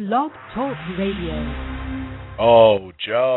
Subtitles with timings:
[0.00, 1.34] Blog Talk Radio.
[2.38, 3.36] Oh, Joe.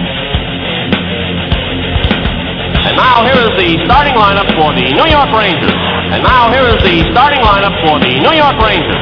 [2.91, 5.71] And now here is the starting lineup for the New York Rangers.
[6.11, 8.99] And now here is the starting lineup for the New York Rangers.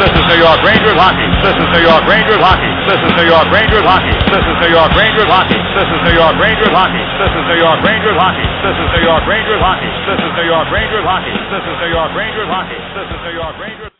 [0.00, 1.28] This is New York Rangers hockey.
[1.44, 2.72] This is New York Rangers hockey.
[2.88, 4.16] This is New York Rangers hockey.
[4.32, 5.60] This is New York Rangers hockey.
[5.76, 7.04] This is New York Rangers hockey.
[7.20, 8.40] This is New York Rangers hockey.
[8.64, 9.92] This is New York Rangers hockey.
[10.08, 11.36] This is New York Rangers hockey.
[11.52, 12.80] This is New York Rangers hockey.
[12.96, 13.92] This is New York Rangers.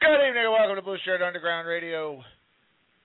[0.00, 2.24] Good evening and welcome to Blueshirt Underground Radio.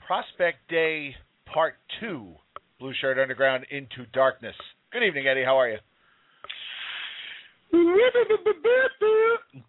[0.07, 1.19] Prospect Day
[1.51, 2.38] Part 2.
[2.81, 4.55] Blueshirt Underground Into Darkness.
[4.93, 5.43] Good evening, Eddie.
[5.43, 5.77] How are you?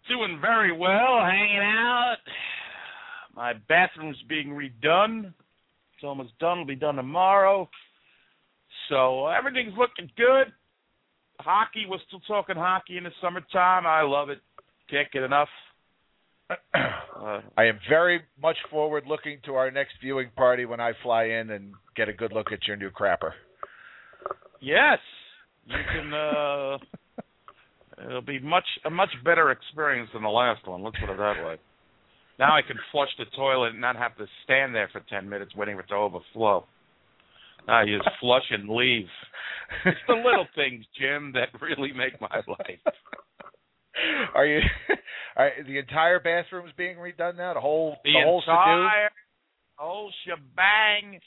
[0.07, 2.17] Doing very well, hanging out.
[3.35, 5.25] My bathroom's being redone.
[5.25, 6.59] It's almost done.
[6.59, 7.69] It'll be done tomorrow.
[8.89, 10.53] So everything's looking good.
[11.39, 13.85] Hockey, we're still talking hockey in the summertime.
[13.85, 14.39] I love it.
[14.89, 15.49] Can't get enough.
[16.73, 21.25] Uh, I am very much forward looking to our next viewing party when I fly
[21.25, 23.31] in and get a good look at your new crapper.
[24.59, 24.99] yes,
[25.65, 26.13] you can.
[26.13, 26.77] uh
[28.07, 30.81] It'll be much a much better experience than the last one.
[30.81, 31.57] Let's put it that way.
[32.39, 35.55] Now I can flush the toilet and not have to stand there for ten minutes
[35.55, 36.65] waiting for it to overflow.
[37.67, 39.05] Now you just flush and leave.
[39.85, 42.95] It's the little things, Jim, that really make my life.
[44.35, 44.59] Are you?
[45.35, 47.53] Are, the entire bathroom's being redone now.
[47.53, 49.09] The whole, The, the whole entire
[49.75, 51.25] whole shebang, it's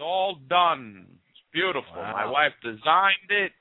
[0.00, 1.06] all done.
[1.08, 1.96] It's beautiful.
[1.96, 2.12] Wow.
[2.12, 3.52] My wife designed it.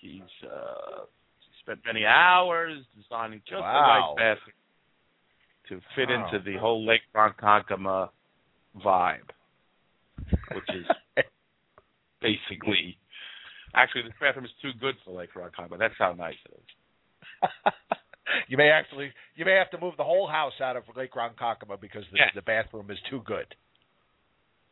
[0.00, 1.04] She's uh
[1.40, 4.14] she spent many hours designing just Wow.
[4.16, 4.54] the right bathroom
[5.68, 6.24] to fit Wow.
[6.32, 8.10] into the whole Lake Ronkonkoma
[8.84, 9.28] vibe,
[10.54, 10.86] which is
[12.20, 12.98] basically
[13.74, 15.78] actually this bathroom is too good for Lake Ronkonkoma.
[15.78, 16.66] That's how nice it is.
[18.48, 21.80] you may actually, you may have to move the whole house out of Lake Ronkonkoma
[21.80, 22.28] because the, Yes.
[22.34, 23.46] the bathroom is too good.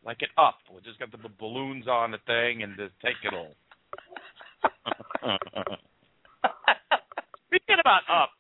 [0.04, 0.58] Like it up.
[0.72, 3.54] We just got the b- balloons on the thing and just take it all.
[7.46, 8.30] Speaking about Up,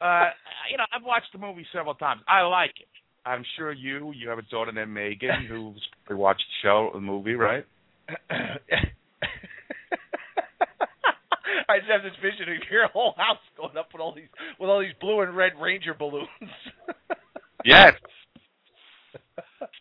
[0.00, 0.30] uh,
[0.70, 2.22] you know, I've watched the movie several times.
[2.28, 2.88] I like it.
[3.26, 7.34] I'm sure you, you have a daughter named Megan who's watched the show, the movie,
[7.34, 7.66] right?
[11.70, 14.70] I just have this vision of your whole house going up with all these with
[14.70, 16.28] all these blue and red Ranger balloons.
[17.64, 17.94] Yes.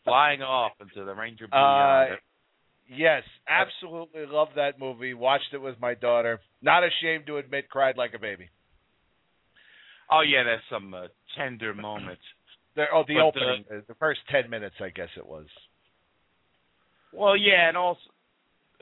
[0.03, 2.15] Flying off into the Ranger Uh,
[2.89, 5.13] yes, absolutely love that movie.
[5.13, 6.39] Watched it with my daughter.
[6.59, 8.49] Not ashamed to admit, cried like a baby.
[10.11, 12.23] oh yeah, there's some uh, tender moments.
[12.75, 15.45] There, oh, the But, uh, opening, uh, the first ten minutes, I guess it was.
[17.13, 17.99] Well, yeah, and also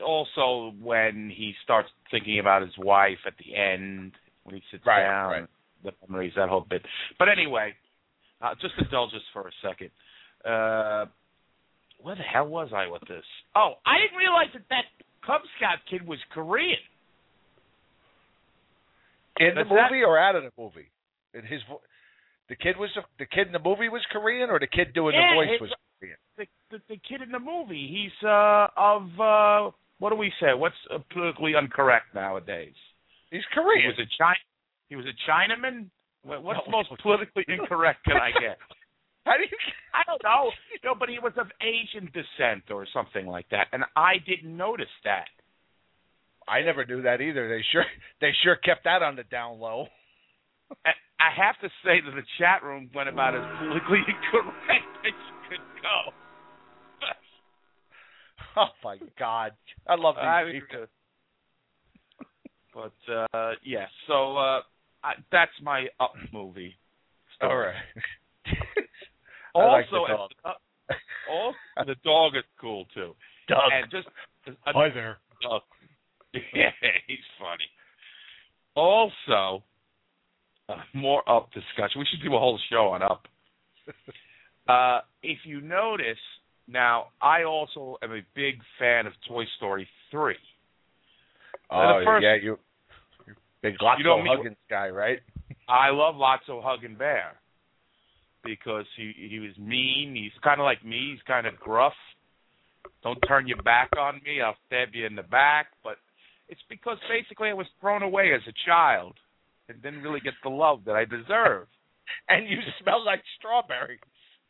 [0.04, 4.12] also when he starts thinking about his wife at the end
[4.44, 5.46] when he sits Right, down, right.
[5.84, 6.82] the memories, that whole bit.
[7.18, 7.74] But anyway,
[8.40, 9.90] uh, just indulge us for a second.
[10.44, 11.06] Uh,
[12.02, 13.24] where the hell was I with this?
[13.56, 14.84] Oh, I didn't realize that that
[15.26, 16.76] Cub Scout kid was Korean.
[19.38, 20.88] In the That's that- movie or out of the movie?
[21.34, 21.82] In his, vo-
[22.48, 25.30] the kid was the kid in the movie was Korean, or the kid doing Yeah,
[25.30, 25.70] the voice his- was
[26.00, 26.16] Korean.
[26.38, 30.54] The, the the kid in the movie, he's uh of uh what do we say?
[30.54, 30.76] What's
[31.12, 32.74] politically incorrect nowadays?
[33.30, 33.82] He's Korean.
[33.82, 34.36] He was a China.
[34.88, 35.90] He was a Chinaman.
[36.22, 36.70] What's No.
[36.72, 38.58] most politically incorrect can I get?
[39.26, 39.58] How do you?
[39.92, 40.50] I don't know.
[40.84, 44.92] No, but he was of Asian descent or something like that, and I didn't notice
[45.04, 45.26] that.
[46.46, 47.48] I never knew that either.
[47.48, 47.84] They sure
[48.20, 49.86] they sure kept that on the down low.
[50.84, 54.86] I, I have to say that the chat room went about as politically incorrect
[58.58, 59.52] Oh my God!
[59.86, 60.86] I love these I mean, people.
[62.72, 64.60] But uh yeah, so uh
[65.04, 66.74] I, that's my up movie.
[67.36, 67.52] story.
[67.52, 67.74] All right.
[69.54, 70.30] I like the Also, dog.
[70.44, 70.52] uh,
[71.30, 71.56] also
[71.86, 73.14] the dog is cool too.
[73.48, 73.58] Doug.
[73.72, 74.08] And just
[74.66, 75.18] a, Hi there.
[75.42, 75.62] dog.
[76.52, 76.70] Yeah,
[77.06, 77.64] he's funny.
[78.74, 79.62] Also,
[80.68, 81.98] uh, more up discussion.
[81.98, 83.26] We should do a whole show on up.
[84.68, 86.18] uh, if you notice,
[86.68, 90.36] now I also am a big fan of Toy Story three.
[91.70, 92.58] Oh first- yeah, you
[93.62, 95.18] big Lotso You know Huggins guy, right?
[95.68, 97.34] I love Lotso Hugging Bear
[98.44, 100.14] because he he was mean.
[100.14, 101.12] He's kind of like me.
[101.12, 101.94] He's kind of gruff.
[103.02, 104.40] Don't turn your back on me.
[104.40, 105.66] I'll stab you in the back.
[105.84, 105.96] But
[106.48, 109.14] it's because basically I was thrown away as a child
[109.68, 111.66] and didn't really get the love that I deserve.
[112.28, 113.98] And you smell like strawberry.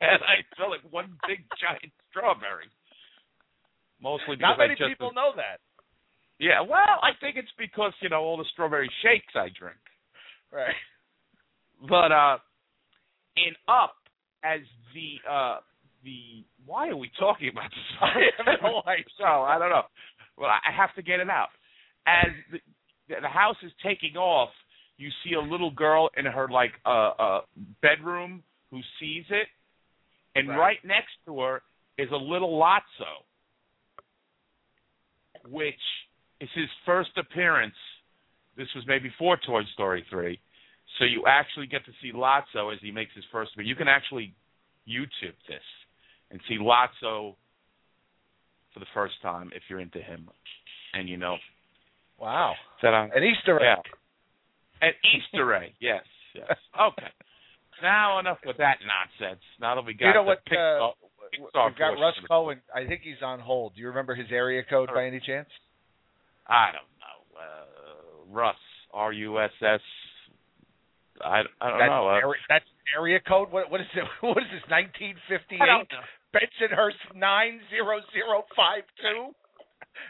[0.01, 2.69] And I felt like one big giant strawberry.
[4.03, 5.61] Mostly because Not many just people know that.
[6.39, 6.61] yeah.
[6.61, 9.81] Well, I think it's because you know all the strawberry shakes I drink.
[10.53, 10.75] Right.
[11.89, 12.39] But uh
[13.37, 13.97] in Up
[14.45, 14.61] as
[14.95, 15.59] the uh
[16.05, 17.89] the why are we talking about this?
[18.01, 19.05] I have no idea.
[19.19, 19.83] So I don't know.
[20.37, 21.49] Well, I have to get it out.
[22.07, 22.59] As the
[23.23, 24.51] the house is taking off,
[24.99, 27.41] you see a little girl in her like uh uh
[27.81, 29.47] bedroom who sees it,
[30.37, 30.59] and Right.
[30.59, 31.63] right, next to her
[31.99, 33.25] is a little Lotso,
[35.49, 35.81] which
[36.41, 37.75] is his first appearance.
[38.57, 40.41] This was maybe before Toy Story three,
[40.99, 43.69] so you actually get to see Lotso as he makes his first appearance.
[43.69, 44.35] You can actually
[44.89, 45.63] YouTube this
[46.31, 47.35] and see Lotso
[48.73, 50.29] for the first time if you're into him,
[50.95, 51.37] and you know
[52.19, 52.55] Wow.
[52.83, 53.79] that I'm An Easter egg.
[54.83, 54.89] yeah.
[54.89, 56.05] An Easter egg, yes,
[56.35, 56.47] yes.
[56.81, 57.09] Okay.
[57.83, 59.43] Now enough with that nonsense.
[59.61, 60.45] Now that we got You know what?
[60.47, 60.93] Pixar, Uh,
[61.55, 62.15] Pixar we've got Russ.
[62.29, 62.61] Cohen.
[62.75, 63.75] I think he's on hold.
[63.75, 65.49] Do you remember his area code by any chance?
[66.47, 67.41] I don't know.
[67.41, 68.57] Uh, Russ,
[68.95, 69.81] R U S S.
[71.23, 72.09] I I don't that's know.
[72.09, 72.65] Uh, Area, that's
[72.97, 73.51] area code.
[73.51, 74.05] What what is it?
[74.27, 74.63] What is this?
[74.71, 75.83] Nineteen fifty know.
[76.35, 79.33] Bensonhurst nine zero zero five two.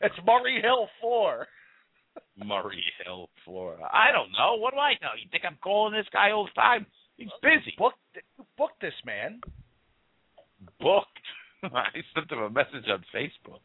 [0.03, 1.47] It's Murray Hill four.
[2.37, 3.85] Murray Hill, Florida.
[3.93, 4.57] I don't know.
[4.59, 5.13] What do I know?
[5.23, 6.87] You think I'm calling this guy all the time?
[7.17, 7.75] He's busy.
[7.79, 7.95] Book
[8.59, 9.41] book this man.
[10.81, 11.09] Booked.
[11.63, 13.61] I sent him a message on Facebook.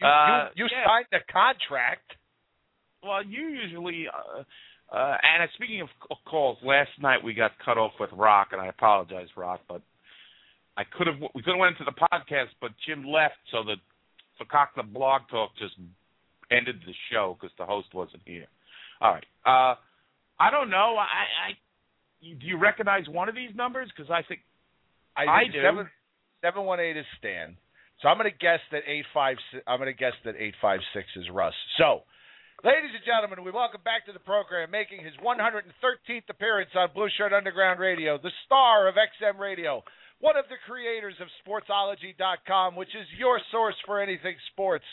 [0.00, 0.86] You, Uh, you, you yeah.
[0.86, 2.12] signed the contract.
[3.02, 4.06] Well, you usually.
[4.08, 4.42] Uh,
[4.94, 5.88] uh, and speaking of
[6.26, 9.82] calls, last night we got cut off with Rock, and I apologize, Rock, but
[10.76, 11.16] I could have.
[11.34, 13.76] We could have went into the podcast, but Jim left, so the
[14.42, 15.74] Fakakta Blog Talk just
[16.50, 18.46] ended the show because the host wasn't here.
[19.00, 19.24] All right.
[19.46, 19.76] Uh,
[20.40, 20.96] I don't know.
[20.98, 21.50] I, I
[22.20, 23.90] do you recognize one of these numbers?
[23.94, 24.40] Because I think
[25.16, 25.60] I, I do.
[25.62, 25.88] Seven
[26.44, 27.56] seven one eight is Stan.
[28.00, 29.36] So I'm going to guess that eight five.
[29.66, 31.56] I'm going to guess that eight five six is Russ.
[31.76, 32.04] So,
[32.64, 37.32] ladies and gentlemen, we welcome back to the program, making his 113th appearance on Blueshirt
[37.36, 39.84] Underground Radio, the star of XM Radio,
[40.20, 44.84] one of the creators of Sportsology.com, which is your source for anything sports.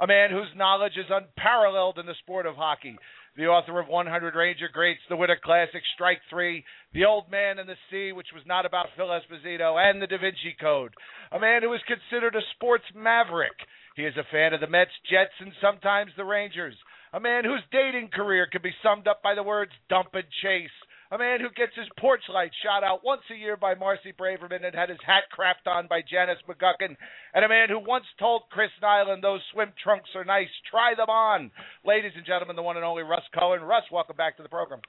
[0.00, 2.96] A man whose knowledge is unparalleled in the sport of hockey.
[3.40, 7.66] The author of 100 Ranger Greats, the Winter Classic, Strike Three, The Old Man and
[7.66, 10.92] the Sea, which was not about Phil Esposito, and The Da Vinci Code.
[11.32, 13.56] A man who is considered a sports maverick.
[13.96, 16.76] He is a fan of the Mets, Jets, and sometimes the Rangers.
[17.14, 20.68] A man whose dating career can be summed up by the words dump and chase.
[21.12, 24.64] A man who gets his porch light shot out once a year by Marcy Braverman
[24.64, 26.96] and had his hat crapped on by Janice McGuckin.
[27.34, 30.48] And a man who once told Chris Nyland those swim trunks are nice.
[30.70, 31.50] Try them on.
[31.84, 33.60] Ladies and gentlemen, the one and only Russ Cohen.
[33.62, 34.80] Russ, welcome back to the program.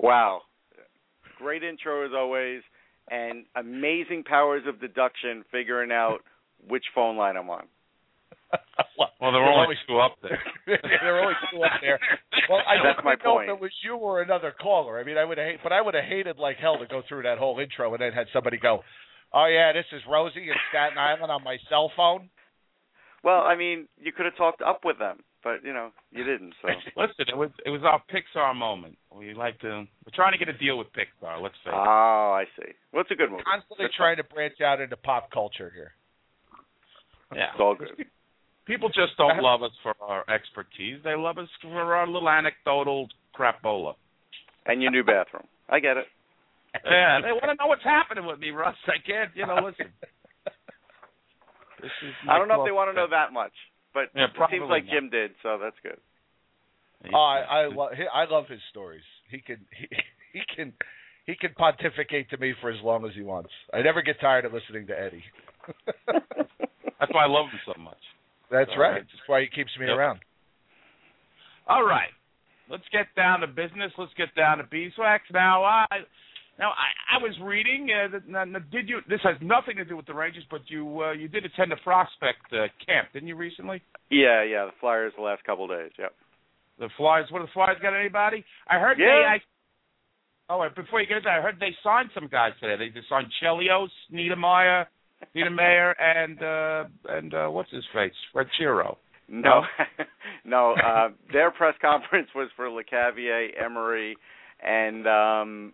[0.00, 0.42] Wow.
[1.38, 2.62] Great intro as always,
[3.08, 6.22] and amazing powers of deduction figuring out
[6.66, 7.66] which phone line I'm on.
[9.20, 10.38] well, there were only two up there.
[10.66, 11.98] there were only two up there.
[12.48, 13.50] Well, I That's don't my know point.
[13.50, 14.98] if it was you or another caller.
[15.00, 17.22] I mean, I would hate, but I would have hated like hell to go through
[17.24, 18.80] that whole intro and then had somebody go,
[19.32, 22.30] "Oh yeah, this is Rosie in Staten Island on my cell phone."
[23.24, 26.54] Well, I mean, you could have talked up with them, but you know, you didn't.
[26.62, 28.96] So Listen, it was it was our Pixar moment.
[29.12, 29.68] We like to
[30.04, 31.42] we're trying to get a deal with Pixar.
[31.42, 31.74] Let's face it.
[31.74, 32.70] Oh, I see.
[32.92, 33.42] Well, it's a good movie.
[33.42, 35.92] Constantly That's trying to branch out into pop culture here.
[37.34, 37.88] yeah, It's all good.
[38.66, 39.42] People just don't uh-huh.
[39.42, 40.98] love us for our expertise.
[41.04, 43.08] They love us for our little anecdotal
[43.38, 43.94] crapola.
[44.66, 45.46] And your new bathroom.
[45.68, 46.06] I get it.
[46.84, 48.76] Yeah, they want to know what's happening with me, Russ.
[48.86, 49.92] I can't, you know, listen.
[51.80, 53.52] This is I don't know if they want to know that much,
[53.92, 54.92] but Yeah, it seems like not.
[54.92, 56.00] Jim did, so that's good.
[57.12, 59.04] Oh, I I, lo- he, I love his stories.
[59.30, 59.86] He can he,
[60.32, 60.72] he can
[61.26, 63.50] he can pontificate to me for as long as he wants.
[63.74, 65.24] I never get tired of listening to Eddie.
[66.06, 68.00] That's why I love him so much.
[68.50, 68.90] That's All right.
[68.90, 69.02] right.
[69.02, 69.96] That's why he keeps me Yep.
[69.96, 70.20] around.
[71.68, 72.10] All right.
[72.68, 73.92] let's get down to business.
[73.98, 75.24] Let's get down to beeswax.
[75.32, 75.86] Now, I
[76.58, 77.88] now I, I was reading.
[77.90, 79.00] Uh, that, now, now, did you?
[79.08, 81.76] This has nothing to do with the Rangers, but you uh, you did attend a
[81.76, 83.82] prospect uh, camp, didn't you recently?
[84.10, 84.64] Yeah, yeah.
[84.66, 85.92] The Flyers the last couple of days.
[85.98, 86.12] Yep.
[86.78, 87.26] The Flyers.
[87.30, 87.94] What the Flyers got?
[87.94, 88.44] Anybody?
[88.68, 89.06] I heard Yeah.
[89.06, 89.24] they.
[89.26, 89.38] I,
[90.50, 92.76] oh, wait, before you get into that, I heard they signed some guys today.
[92.76, 94.86] They, they signed Chelios, Niedermayer,
[95.34, 98.96] Niedermayer, and uh and uh what's his face, Fred Shero.
[99.28, 99.62] No,
[100.44, 100.74] no.
[100.74, 104.16] Uh, their press conference was for Lecavalier, Emery,
[104.64, 105.72] and um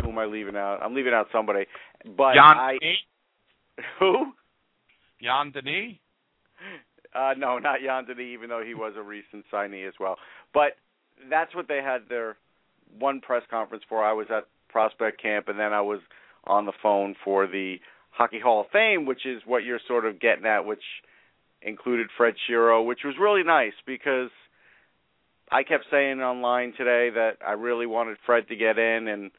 [0.00, 0.78] who am I leaving out?
[0.82, 1.66] I'm leaving out somebody.
[2.04, 2.96] But Jan I Denis.
[3.98, 4.32] who?
[5.22, 5.96] Jan Denis.
[7.14, 10.16] Uh, no, not Jan Denis, even though he was a recent signee as well.
[10.54, 10.76] But
[11.28, 12.36] that's what they had their
[12.98, 14.04] one press conference for.
[14.04, 16.00] I was at prospect camp, and then I was
[16.44, 17.76] on the phone for the
[18.18, 20.82] Hockey Hall of Fame, which is what you're sort of getting at, which
[21.62, 24.30] included Fred Shero, which was really nice because
[25.52, 29.30] I kept saying online today that I really wanted Fred to get in, and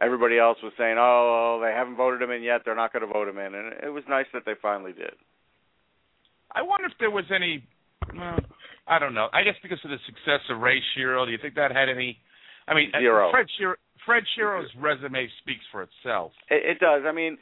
[0.00, 2.62] everybody else was saying, "Oh, oh they haven't voted him in yet.
[2.64, 5.14] They're not going to vote him in," and it was nice that they finally did.
[6.54, 7.64] I wonder if there was any.
[8.16, 8.38] Well,
[8.86, 9.26] I don't know.
[9.32, 12.16] I guess because of the success of Ray Shero, do you think that had any?
[12.68, 13.32] I mean, Zero.
[13.32, 13.74] Fred Shero.
[14.06, 16.32] Fred Shero's resume speaks for itself.
[16.50, 17.02] It, it does.
[17.06, 17.38] I mean,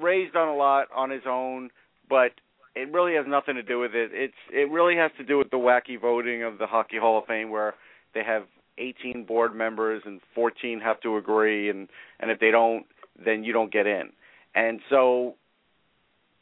[0.00, 1.70] Ray's on a lot on his own,
[2.08, 2.32] but
[2.74, 4.10] it really has nothing to do with it.
[4.12, 7.26] It's it really has to do with the wacky voting of the Hockey Hall of
[7.26, 7.74] Fame, where
[8.14, 8.44] they have
[8.78, 11.88] 18 board members and 14 have to agree, and
[12.20, 12.86] and if they don't,
[13.24, 14.10] then you don't get in.
[14.54, 15.34] And so,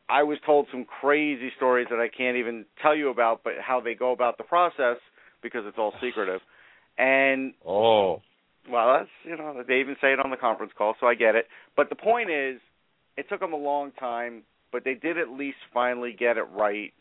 [0.09, 3.81] I was told some crazy stories that I can't even tell you about, but how
[3.81, 4.99] they go about the process
[5.43, 6.41] because it's all secretive.
[6.99, 8.23] And Oh.
[8.71, 11.35] well, that's you know they even say it on the conference call, so I get
[11.35, 11.47] it.
[11.77, 12.61] But the point is,
[13.17, 14.43] it took them a long time,
[14.73, 16.93] but they did at least finally get it right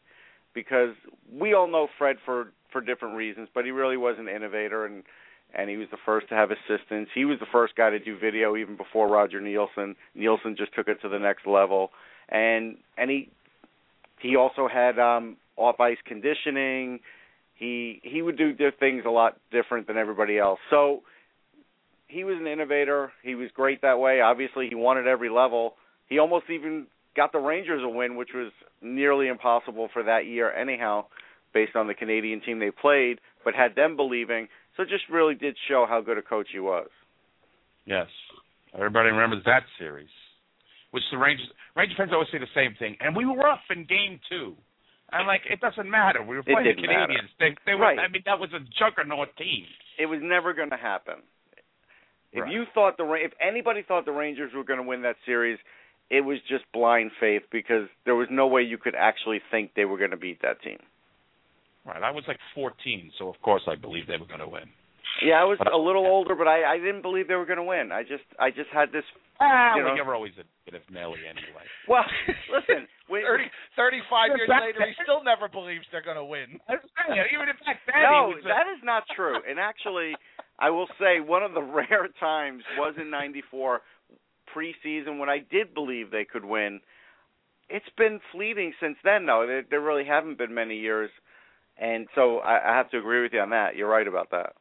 [0.53, 0.95] because
[1.31, 5.03] we all know Fred for for different reasons, but he really was an innovator and
[5.53, 7.12] and he was the first to have assistants.
[7.13, 9.95] He was the first guy to do video even before Roger Neilson.
[10.17, 11.91] Neilson just took it to the next level,
[12.29, 13.29] and and he
[14.19, 17.00] he also had um off ice conditioning.
[17.55, 20.60] He he would do things a lot different than everybody else.
[20.69, 21.03] So
[22.07, 23.12] he was an innovator.
[23.24, 24.22] He was great that way.
[24.22, 25.75] Obviously, he won at every level.
[26.07, 30.51] He almost even got the Rangers a win, which was nearly impossible for that year,
[30.51, 31.05] anyhow,
[31.53, 34.47] based on the Canadian team they played, but had them believing.
[34.75, 36.89] So it just really did show how good a coach he was.
[37.85, 38.07] Yes.
[38.74, 40.09] Everybody remembers that series.
[40.91, 42.95] Which the Rangers Ranger fans always say the same thing.
[43.00, 44.55] And we were up in game two.
[45.12, 46.24] I'm like, it doesn't matter.
[46.24, 47.13] We were playing the didn't matter.
[47.13, 47.29] Canadiens.
[47.39, 49.65] They they were I mean that was a juggernaut team.
[50.00, 51.15] It was never going to happen.
[52.31, 52.51] If Right.
[52.51, 55.59] you thought the if anybody thought the Rangers were going to win that series,
[56.09, 59.85] it was just blind faith because there was no way you could actually think they
[59.85, 60.77] were going to beat that team.
[61.85, 62.01] Right.
[62.01, 64.65] I was like 14, so of course I believed they were going to win.
[65.24, 67.62] Yeah, I was But- a little older, but I I didn't believe they were going
[67.62, 67.91] to win.
[67.93, 69.05] I just I just had this.
[69.39, 70.03] Ah, You well, know.
[70.03, 71.63] you're always a bit of Nelly anyway.
[71.88, 72.03] Well,
[72.51, 73.43] listen, when, 30,
[73.77, 76.59] 35 years That- later, he still never believes they're going to win.
[76.67, 76.79] I'm
[77.31, 79.38] even in fact, that no, was a- that is not true.
[79.47, 80.15] And actually,
[80.59, 83.81] I will say one of the rare times was in '94
[84.55, 86.79] preseason when I did believe they could win.
[87.69, 89.45] It's been fleeting since then, though.
[89.47, 91.09] There, there really haven't been many years,
[91.79, 93.75] and so I, I have to agree with you on that.
[93.75, 94.53] You're right about that.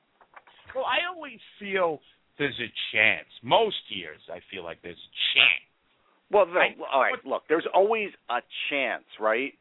[0.74, 2.00] Well, I always feel
[2.38, 3.28] there's a chance.
[3.42, 5.64] Most years, I feel like there's a chance.
[6.30, 7.10] Well, no, I- all right.
[7.12, 9.52] what- Look, there's always a chance, right?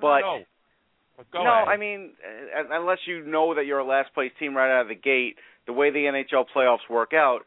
[0.00, 0.38] But no,
[1.16, 1.68] but go no, ahead.
[1.68, 2.12] I mean,
[2.56, 5.36] uh, unless you know that you're a last place team right out of the gate,
[5.66, 7.40] the way the NHL playoffs work out,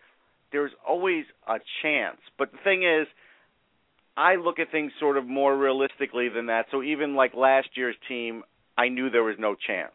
[0.55, 2.17] there's always a chance.
[2.37, 3.07] But the thing is,
[4.15, 6.67] I look at things sort of more realistically than that.
[6.71, 8.43] So even like last year's team,
[8.77, 9.91] I knew there was no chance.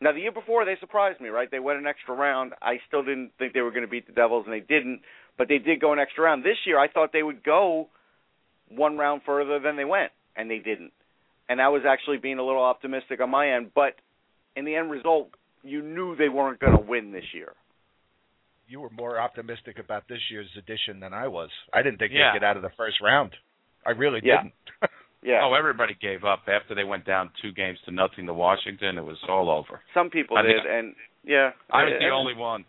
[0.00, 1.48] Now the year before they surprised me, right?
[1.48, 2.54] They went an extra round.
[2.60, 5.02] I still didn't think they were going to beat the Devils, and they didn't.
[5.38, 6.42] But they did go an extra round.
[6.42, 7.88] This year, I thought they would go
[8.68, 10.92] one round further than they went, and they didn't.
[11.48, 13.70] And I was actually being a little optimistic on my end.
[13.72, 13.94] But
[14.56, 15.28] in the end result,
[15.62, 17.52] you knew they weren't going to win this year.
[18.70, 21.50] You were more optimistic about this year's edition than I was.
[21.74, 22.30] I didn't think Yeah.
[22.32, 23.34] they'd get out of the first round.
[23.84, 24.42] I really Yeah.
[24.46, 24.54] didn't.
[25.22, 25.44] Yeah.
[25.44, 28.96] Oh, everybody gave up after they went down two games to nothing to Washington.
[28.96, 29.82] It was all over.
[29.92, 30.86] Some people I did, think- and
[31.28, 32.64] yeah, I was the only one.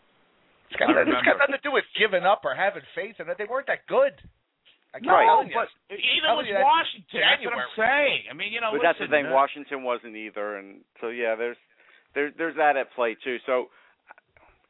[0.68, 1.32] It's got, I it's remember.
[1.32, 3.38] got nothing to do with giving up or having faith in it.
[3.40, 4.12] They weren't that good.
[4.94, 5.24] I keep Right.
[5.24, 5.56] telling you.
[5.56, 7.22] but either Telling was you that Washington.
[7.24, 8.22] That's what I'm saying.
[8.30, 9.28] I mean, you know, But that's the thing.
[9.28, 11.56] uh, Washington wasn't either, and so yeah, there's
[12.16, 13.40] there's there's that at play too.
[13.48, 13.70] So it-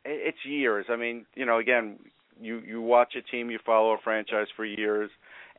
[0.06, 0.86] it's years.
[0.90, 2.00] I mean, you know, again,
[2.40, 5.10] you you watch a team, you follow a franchise for years,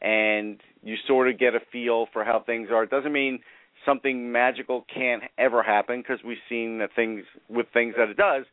[0.01, 2.83] and you sort of get a feel for how things are.
[2.85, 3.41] It doesn't mean
[3.87, 8.45] something magical can't ever happen because we've seen that things with things that it does,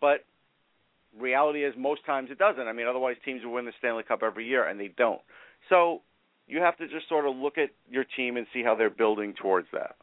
[0.00, 0.24] but
[1.18, 2.66] reality is most times it doesn't.
[2.66, 5.20] I mean, otherwise teams would win the Stanley Cup every year and they don't.
[5.68, 6.02] So
[6.46, 9.34] you have to just sort of look at your team and see how they're building
[9.40, 9.96] towards that.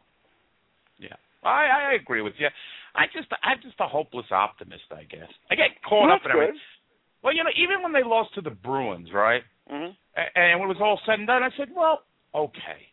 [0.99, 2.47] Yeah, I I agree with you.
[2.95, 5.29] I just I'm just a hopeless optimist, I guess.
[5.51, 6.59] I get caught Well, up in that's everything.
[7.23, 9.41] Well, you know, even when they lost to the Bruins, right?
[9.67, 12.01] hmm A- And when it was all said and done, I said, well,
[12.33, 12.87] okay.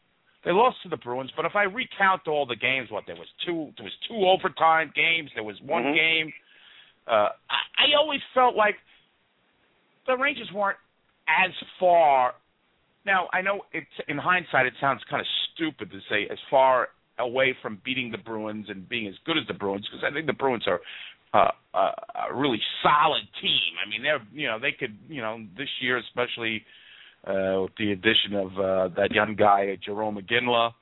[0.44, 3.28] They lost to the Bruins, but if I recount all the games, what there was
[3.46, 5.94] two, there was two overtime games, there was one Mhm.
[5.94, 6.32] game.
[7.06, 8.76] Uh, I, I always felt like
[10.06, 10.78] the Rangers weren't
[11.28, 12.34] as far.
[13.04, 16.88] Now I know it's in hindsight, it sounds kind of stupid to say as far
[17.22, 20.26] away from beating the Bruins and being as good as the Bruins because I think
[20.26, 20.80] the Bruins are
[21.34, 21.92] uh, uh,
[22.30, 23.72] a really solid team.
[23.84, 26.62] I mean, they're you know they could you know this year especially
[27.26, 30.72] uh, with the addition of uh, that young guy Jarome Iginla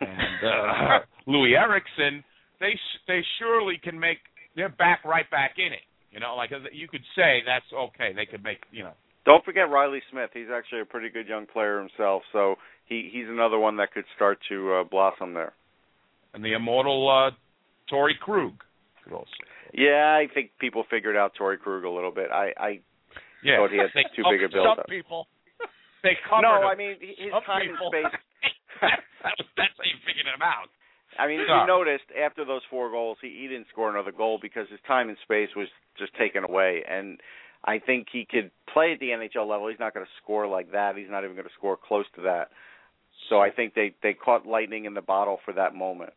[0.00, 2.24] and uh, Loui Eriksson,
[2.60, 4.18] they they surely can make
[4.56, 5.86] they're back right back in it.
[6.10, 8.12] You know, like you could say that's okay.
[8.14, 8.92] They could make you know
[9.24, 10.30] Don't forget Reilly Smith.
[10.34, 14.04] He's actually a pretty good young player himself, so he he's another one that could
[14.16, 15.52] start to uh, blossom there.
[16.34, 17.30] and the immortal uh,
[17.92, 18.52] Torey Krug
[19.04, 19.28] could also.
[19.72, 22.30] Yeah, I think people figured out Torey Krug a little bit.
[22.30, 22.80] I I
[23.42, 24.86] Yeah, thought he had too big a build up.
[24.88, 25.26] people.
[26.02, 26.66] They covered No, him.
[26.66, 28.12] I mean his Some time and space.
[28.82, 30.68] that was, that's how you figured him out.
[31.18, 34.38] I mean, if you noticed after those four goals, he, he didn't score another goal
[34.40, 36.82] because his time and space was just taken away.
[36.88, 37.20] And
[37.64, 39.68] I think he could play at the NHL level.
[39.68, 40.96] He's not going to score like that.
[40.96, 42.48] He's not even going to score close to that.
[43.28, 46.12] So I think they they caught lightning in the bottle for that moment.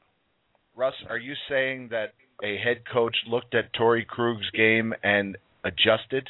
[0.76, 6.30] Russ, are you saying that a head coach looked at Torey Krug's game and adjusted,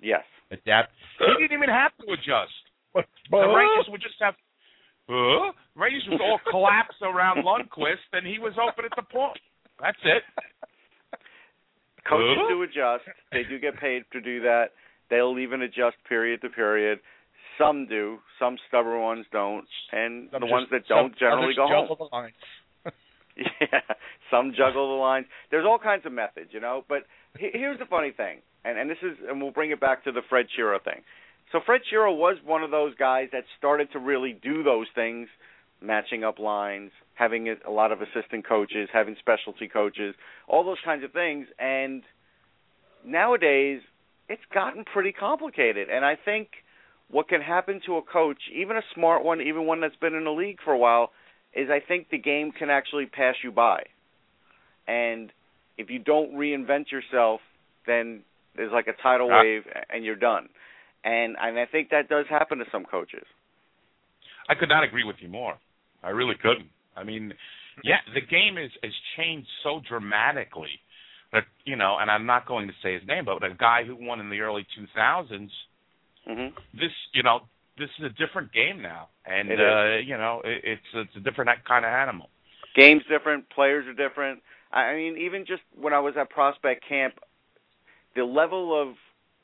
[0.00, 0.24] Yes.
[0.50, 0.92] adapt?
[1.18, 2.52] He didn't even have to adjust.
[3.30, 4.34] The Rangers would just have.
[5.08, 9.38] Uh, Rangers would all collapse around Lundqvist, and he was open at the point.
[9.80, 10.22] That's it.
[12.08, 12.48] Coaches Huh?
[12.48, 13.04] do adjust.
[13.32, 14.72] They do get paid to do that.
[15.10, 17.00] They'll even adjust period to period.
[17.58, 18.18] Some do.
[18.38, 21.96] Some stubborn ones don't, and Some the just- ones that don't generally others go home.
[21.98, 22.34] the lines.
[23.36, 23.80] Yeah,
[24.30, 25.26] some juggle the lines.
[25.50, 26.84] There's all kinds of methods, you know.
[26.88, 27.04] But
[27.36, 30.22] here's the funny thing, and and this is, and we'll bring it back to the
[30.28, 31.02] Fred Shero thing.
[31.52, 35.28] So Fred Shero was one of those guys that started to really do those things,
[35.80, 40.14] matching up lines, having a lot of assistant coaches, having specialty coaches,
[40.48, 41.46] all those kinds of things.
[41.58, 42.02] And
[43.04, 43.80] nowadays,
[44.28, 45.88] it's gotten pretty complicated.
[45.90, 46.48] And I think
[47.10, 50.24] what can happen to a coach, even a smart one, even one that's been in
[50.24, 51.10] the league for a while,
[51.54, 53.84] is I think the game can actually pass you by.
[54.86, 55.30] And
[55.78, 57.40] if you don't reinvent yourself,
[57.86, 58.22] then
[58.56, 59.40] there's like a tidal Ah.
[59.40, 60.48] wave and you're done.
[61.04, 63.26] And and I think that does happen to some coaches.
[64.48, 65.58] I could not agree with you more.
[66.02, 66.70] I really couldn't.
[66.96, 67.32] I mean,
[67.82, 70.80] yeah, the game is has changed so dramatically
[71.32, 73.96] that you know, and I'm not going to say his name, but a guy who
[73.96, 75.50] won in the early 2000s.
[76.28, 76.52] Mhm.
[76.72, 77.40] This, you know,
[77.78, 81.50] this is a different game now, and uh, you know, it, it's it's a different
[81.66, 82.30] kind of animal.
[82.74, 84.42] Game's different, players are different.
[84.72, 87.14] I I mean, even just when I was at prospect camp,
[88.16, 88.94] the level of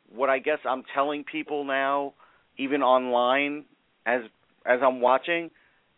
[0.08, 2.14] what I guess I'm telling people now,
[2.56, 3.64] even online,
[4.06, 4.22] as
[4.64, 5.50] as I'm watching,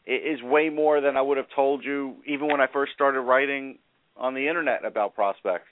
[0.06, 3.78] is way more than I would have told you even when I first started writing
[4.16, 5.68] on the internet about prospects.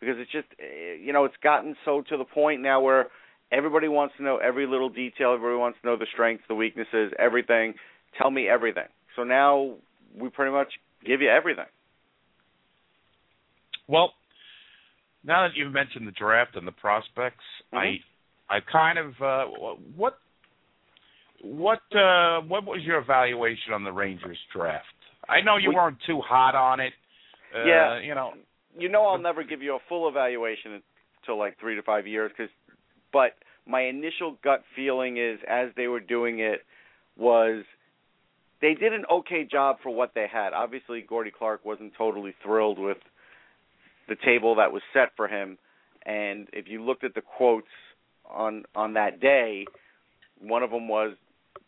[0.00, 3.08] Because it's just, eh, you know, it's gotten so to the point now where
[3.52, 5.32] everybody wants to know every little detail.
[5.34, 7.74] Everybody wants to know the strengths, the weaknesses, everything.
[8.18, 8.86] Tell me everything.
[9.16, 9.74] So now
[10.18, 10.68] we pretty much
[11.04, 11.66] give you everything.
[13.88, 14.12] Well,
[15.24, 17.78] now that you've mentioned the draft and the prospects, Mhm.
[18.50, 19.44] I I kind of uh,
[19.96, 20.18] what
[21.42, 24.86] what uh, what was your evaluation on the Rangers draft?
[25.28, 26.92] I know you We- weren't too hot on it.
[27.54, 27.98] Uh, Yeah.
[27.98, 28.34] you know.
[28.76, 30.82] you know I'll never give you a full evaluation
[31.20, 32.48] until like three to five years, cause,
[33.12, 33.32] but
[33.66, 36.60] my initial gut feeling is as they were doing it
[37.16, 37.64] was
[38.60, 40.52] they did an okay job for what they had.
[40.52, 42.98] Obviously, Gordie Clark wasn't totally thrilled with
[44.08, 45.56] the table that was set for him,
[46.04, 47.68] and if you looked at the quotes
[48.28, 49.66] on on that day,
[50.40, 51.12] one of them was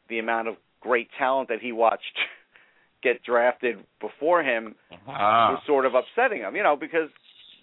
[0.09, 2.19] the amount of great talent that he watched
[3.03, 4.75] get drafted before him
[5.09, 5.53] Ah.
[5.53, 7.09] was sort of upsetting him, you know, because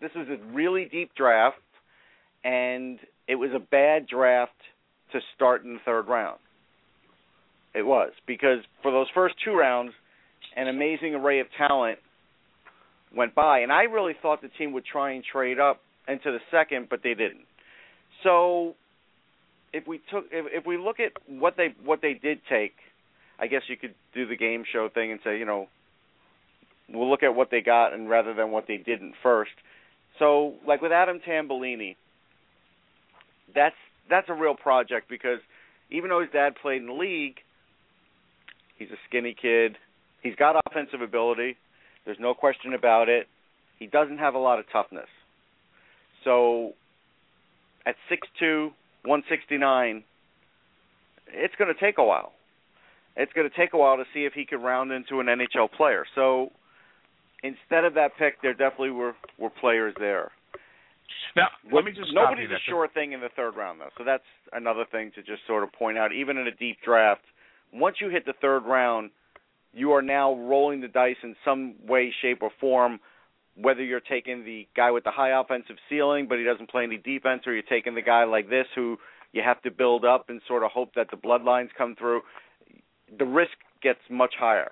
[0.01, 1.57] this was a really deep draft,
[2.43, 4.51] and it was a bad draft
[5.13, 6.39] to start in the third round.
[7.75, 9.91] It was because for those first two rounds,
[10.55, 11.99] an amazing array of talent
[13.15, 16.39] went by, and I really thought the team would try and trade up into the
[16.49, 17.45] second, but they didn't.
[18.23, 18.73] So,
[19.71, 22.73] if we took, if, if we look at what they what they did take,
[23.39, 25.67] I guess you could do the game show thing and say, you know,
[26.91, 29.51] we'll look at what they got and rather than what they didn't first.
[30.17, 31.95] So, like with Adam Tambellini,
[33.53, 33.75] that's
[34.09, 35.39] that's a real project because
[35.91, 37.37] even though his dad played in the league,
[38.77, 39.77] he's a skinny kid.
[40.21, 41.57] He's got offensive ability.
[42.05, 43.27] There's no question about it.
[43.77, 45.07] He doesn't have a lot of toughness.
[46.23, 46.73] So
[47.85, 48.71] at 6'2",
[49.05, 50.03] 169,
[51.27, 52.33] it's going to take a while.
[53.15, 55.71] It's going to take a while to see if he could round into an NHL
[55.71, 56.05] player.
[56.15, 56.51] So
[57.43, 60.31] instead of that pick, there definitely were were players there.
[61.35, 63.89] Now, let me just nobody's a sure thing in the third round though.
[63.97, 66.11] So that's another thing to just sort of point out.
[66.13, 67.21] Even in a deep draft,
[67.73, 69.11] once you hit the third round,
[69.73, 72.99] you are now rolling the dice in some way, shape, or form.
[73.55, 76.97] Whether you're taking the guy with the high offensive ceiling, but he doesn't play any
[76.97, 78.97] defense, or you're taking the guy like this who
[79.33, 82.21] you have to build up and sort of hope that the bloodlines come through,
[83.17, 83.51] the risk
[83.83, 84.71] gets much higher.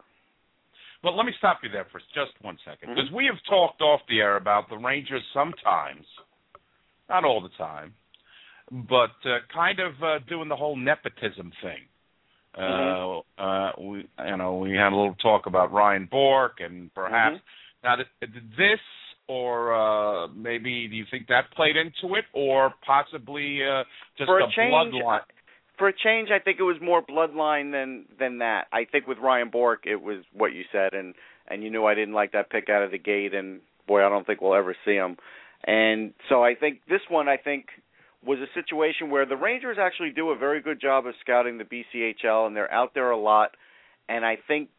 [1.04, 2.96] But let me stop you there for just one second, mm-hmm.
[2.96, 6.06] because we have talked off the air about the Rangers sometimes,
[7.10, 7.94] not all the time,
[8.72, 11.84] but uh, kind of uh, doing the whole nepotism thing.
[12.58, 17.38] Uh, uh, we, you know, we had a little talk about Ryan Bourque, and perhaps
[17.38, 17.42] Mhm.
[17.84, 18.08] now did
[18.58, 18.80] this
[19.28, 23.84] or uh, maybe do you think that played into it, or possibly uh,
[24.18, 25.22] just For a the change, bloodline?
[25.78, 28.68] For a change, I think it was more bloodline than than that.
[28.72, 31.14] I think with Ryan Bourque, it was what you said, and
[31.50, 34.10] and you knew I didn't like that pick out of the gate, and boy, I
[34.10, 35.18] don't think we'll ever see him.
[35.64, 37.66] And so I think this one, I think,
[38.26, 41.64] was a situation where the Rangers actually do a very good job of scouting the
[41.64, 43.52] BCHL, and they're out there a lot.
[44.10, 44.70] And I think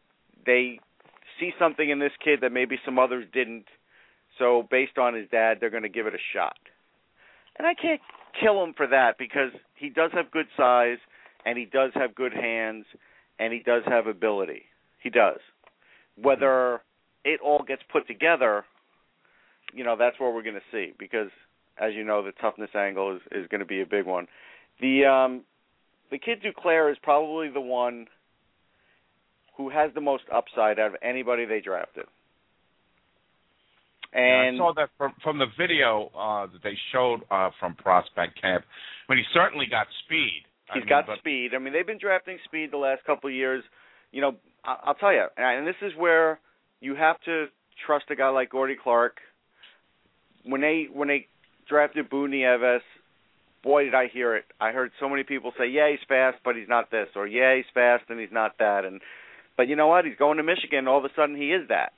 [0.45, 0.79] they
[1.39, 3.65] see something in this kid that maybe some others didn't.
[4.37, 6.57] So based on his dad, they're going to give it a shot.
[7.57, 8.01] And I can't
[8.41, 10.97] kill him for that because he does have good size
[11.45, 12.85] and he does have good hands
[13.37, 14.63] and he does have ability.
[15.01, 15.39] He does.
[16.21, 16.81] Whether
[17.23, 18.65] it all gets put together,
[19.73, 21.29] you know, that's what we're going to see because
[21.79, 24.27] as you know, the toughness angle is is going to be a big one.
[24.81, 25.41] The um
[26.11, 28.07] the kid Duclair is probably the one
[29.57, 32.05] who has the most upside out of anybody they drafted.
[34.13, 37.75] And Yeah, I saw that from from the video uh, that they showed uh, from
[37.75, 38.63] prospect camp.
[39.07, 40.43] I mean, he certainly got speed.
[40.69, 41.51] I He's mean, got but- speed.
[41.55, 43.63] I mean, they've been drafting speed the last couple of years.
[44.11, 46.39] You know, I- I'll tell you, and this is where
[46.81, 47.47] you have to
[47.85, 49.17] trust a guy like Gordie Clark.
[50.49, 51.27] When they when they
[51.67, 52.83] drafted Boo Nieves,
[53.63, 54.45] boy did I hear it.
[54.59, 57.55] I heard so many people say, "Yeah, he's fast, but he's not this," or "Yeah,
[57.55, 59.01] he's fast and he's not that." And
[59.57, 60.05] but you know what?
[60.05, 60.87] He's going to Michigan.
[60.87, 61.93] All of a sudden, he is that.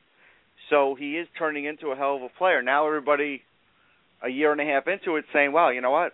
[0.70, 2.62] So he is turning into a hell of a player.
[2.62, 3.44] Now everybody,
[4.22, 6.14] a year and a half into it, saying, "Wow, you know what?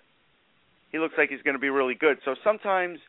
[0.91, 2.99] He looks like he's going to be really good." So sometimes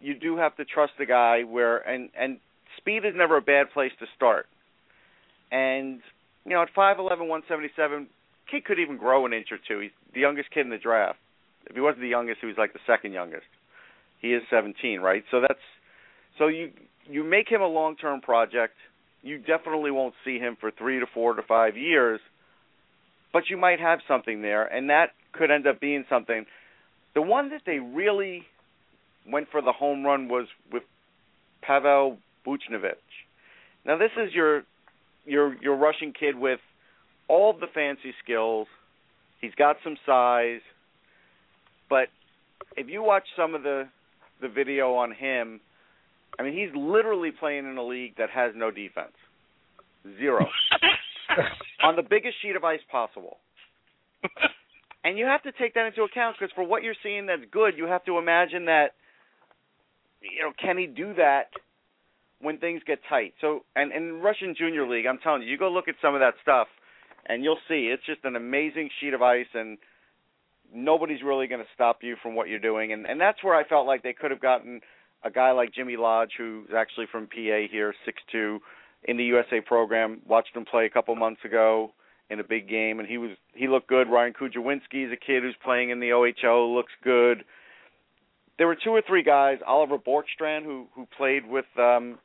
[0.00, 2.38] you do have to trust the guy where and and
[2.76, 4.46] speed is never a bad place to start.
[5.50, 6.00] And
[6.44, 8.08] you know, at five eleven, one seventy seven,
[8.50, 9.80] kid could even grow an inch or two.
[9.80, 11.18] He's the youngest kid in the draft.
[11.66, 13.46] If he wasn't the youngest, he was like the second youngest.
[14.20, 15.24] He is 17, right?
[15.30, 15.60] So that's
[16.38, 16.70] so you
[17.06, 18.74] you make him a long term project.
[19.22, 22.20] You definitely won't see him for three to four to five years,
[23.32, 26.44] but you might have something there, and that could end up being something.
[27.14, 28.42] The one that they really
[29.30, 30.82] went for the home run was with
[31.62, 32.94] Pavel Buchnevich.
[33.86, 34.62] Now this is your
[35.24, 36.60] your your Russian kid with
[37.28, 38.66] all the fancy skills.
[39.40, 40.60] He's got some size,
[41.90, 42.08] but
[42.76, 43.84] if you watch some of the
[44.40, 45.60] the video on him,
[46.38, 49.14] I mean he's literally playing in a league that has no defense.
[50.18, 50.46] Zero.
[51.82, 53.38] on the biggest sheet of ice possible.
[55.02, 57.74] And you have to take that into account because for what you're seeing that's good,
[57.76, 58.92] you have to imagine that
[60.22, 61.50] you know, can he do that
[62.40, 63.34] when things get tight?
[63.40, 66.20] So, and in Russian Junior League, I'm telling you, you go look at some of
[66.20, 66.68] that stuff,
[67.26, 69.78] and you'll see it's just an amazing sheet of ice, and
[70.72, 72.92] nobody's really going to stop you from what you're doing.
[72.92, 74.80] And and that's where I felt like they could have gotten
[75.22, 78.60] a guy like Jimmy Lodge, who's actually from PA here, six two,
[79.04, 80.20] in the USA program.
[80.26, 81.92] Watched him play a couple months ago
[82.30, 84.08] in a big game, and he was he looked good.
[84.08, 87.44] Ryan Kujawinski is a kid who's playing in the OHL, looks good
[88.58, 92.18] there were two or three guys, Oliver Bjorkstrand, who who played with um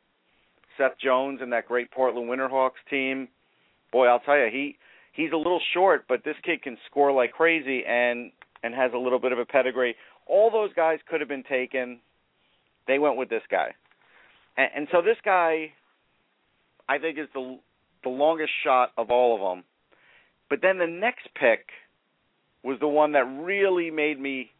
[0.78, 3.28] Seth Jones and that great Portland Winterhawks team.
[3.92, 4.78] Boy, I'll tell you, he
[5.14, 8.32] he's a little short, but this kid can score like crazy and
[8.64, 9.96] and has a little bit of a pedigree.
[10.26, 12.00] All those guys could have been taken.
[12.88, 13.76] They went with this guy,
[14.58, 15.72] and, and so this guy,
[16.88, 17.60] I think, is the
[18.04, 19.64] the longest shot of all of them.
[20.50, 21.68] But then the next pick
[22.64, 24.52] was the one that really made me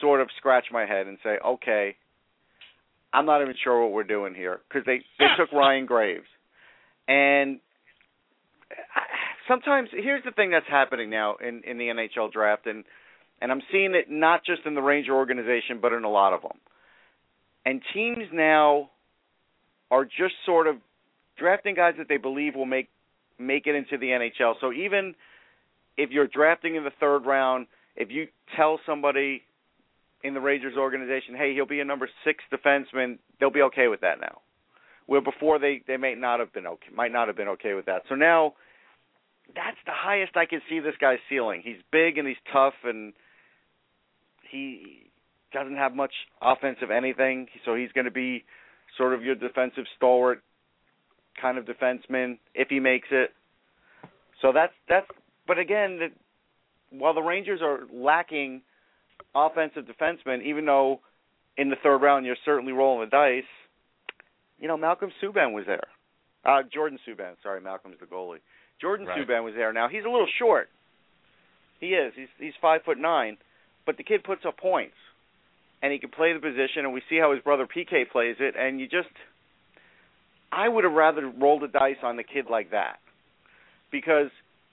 [0.00, 1.96] sort of scratch my head and say, okay,
[3.12, 6.26] I'm not even sure what we're doing here because they they took Ryan Graves,
[7.08, 7.60] and
[9.50, 12.84] sometimes here's the thing that's happening now in in the NHL draft and
[13.42, 16.42] and I'm seeing it not just in the Ranger organization but in a lot of
[16.42, 16.58] them.
[17.66, 18.90] And teams now
[19.90, 20.76] are just sort of
[21.36, 22.88] drafting guys that they believe will make
[23.38, 24.54] make it into the NHL.
[24.60, 25.14] So even
[25.96, 29.42] if you're drafting in the third round, if you tell somebody
[30.22, 34.02] in the Rangers organization, hey, he'll be a number six defenseman, they'll be okay with
[34.02, 34.40] that now.
[35.06, 37.86] Where before they they may not have been okay, might not have been okay with
[37.86, 38.02] that.
[38.08, 38.54] So now
[39.54, 41.62] that's the highest I can see this guy's ceiling.
[41.64, 43.12] He's big and he's tough and
[44.50, 45.10] he
[45.52, 48.44] doesn't have much offensive anything, so he's going to be
[48.96, 50.42] sort of your defensive stalwart
[51.40, 53.30] kind of defenseman if he makes it.
[54.42, 55.06] So that's that's.
[55.46, 56.08] But again, the,
[56.96, 58.62] while the Rangers are lacking
[59.34, 61.00] offensive defensemen, even though
[61.56, 63.44] in the third round you're certainly rolling the dice,
[64.58, 65.88] you know Malcolm Subban was there.
[66.44, 68.38] Uh, Jordan Subban, sorry, Malcolm's the goalie.
[68.80, 69.26] Jordan Right.
[69.26, 69.72] Subban was there.
[69.72, 70.68] Now he's a little short.
[71.80, 72.12] He is.
[72.16, 73.36] He's he's five foot nine,
[73.86, 74.96] but the kid puts up points,
[75.82, 76.84] and he can play the position.
[76.84, 78.54] And we see how his brother PK plays it.
[78.58, 79.08] And you just,
[80.52, 82.98] I would have rather rolled the dice on the kid like that,
[83.90, 84.30] because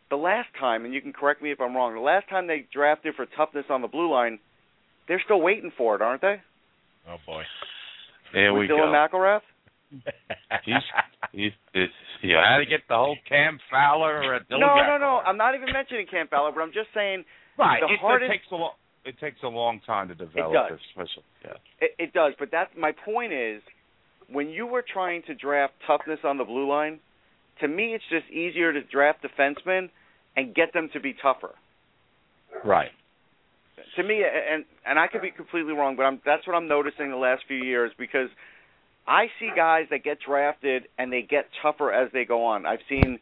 [0.10, 2.66] the last time, and you can correct me if I'm wrong, the last time they
[2.74, 4.40] drafted for toughness on the blue line,
[5.08, 6.42] they're still waiting for it, aren't they?
[7.10, 7.44] Oh boy.
[8.34, 9.18] There With we Dylan go.
[9.18, 9.42] McIlrath.
[9.90, 10.84] He's,
[11.32, 14.98] he's, it's, you had to get the whole Cam Fowler or a Dylan No, no,
[15.00, 15.22] no.
[15.26, 17.24] I'm not even mentioning Cam Fowler, but I'm just saying
[17.58, 17.80] Right.
[17.82, 18.72] the it, hardest- it takes a long.
[19.06, 20.72] It takes a long time to develop does.
[20.72, 21.24] this special.
[21.46, 21.54] Yeah.
[21.80, 23.62] It, it does, but that's my point is
[24.30, 27.00] when you were trying to draft toughness on the blue line,
[27.62, 29.90] to me it's just easier to draft defensemen
[30.36, 31.56] and get them to be tougher.
[32.66, 32.92] Right.
[33.96, 37.10] To me, and and I could be completely wrong, but I'm that's what I'm noticing
[37.10, 38.28] the last few years because
[39.08, 42.66] I see guys that get drafted and they get tougher as they go on.
[42.66, 43.20] I've seen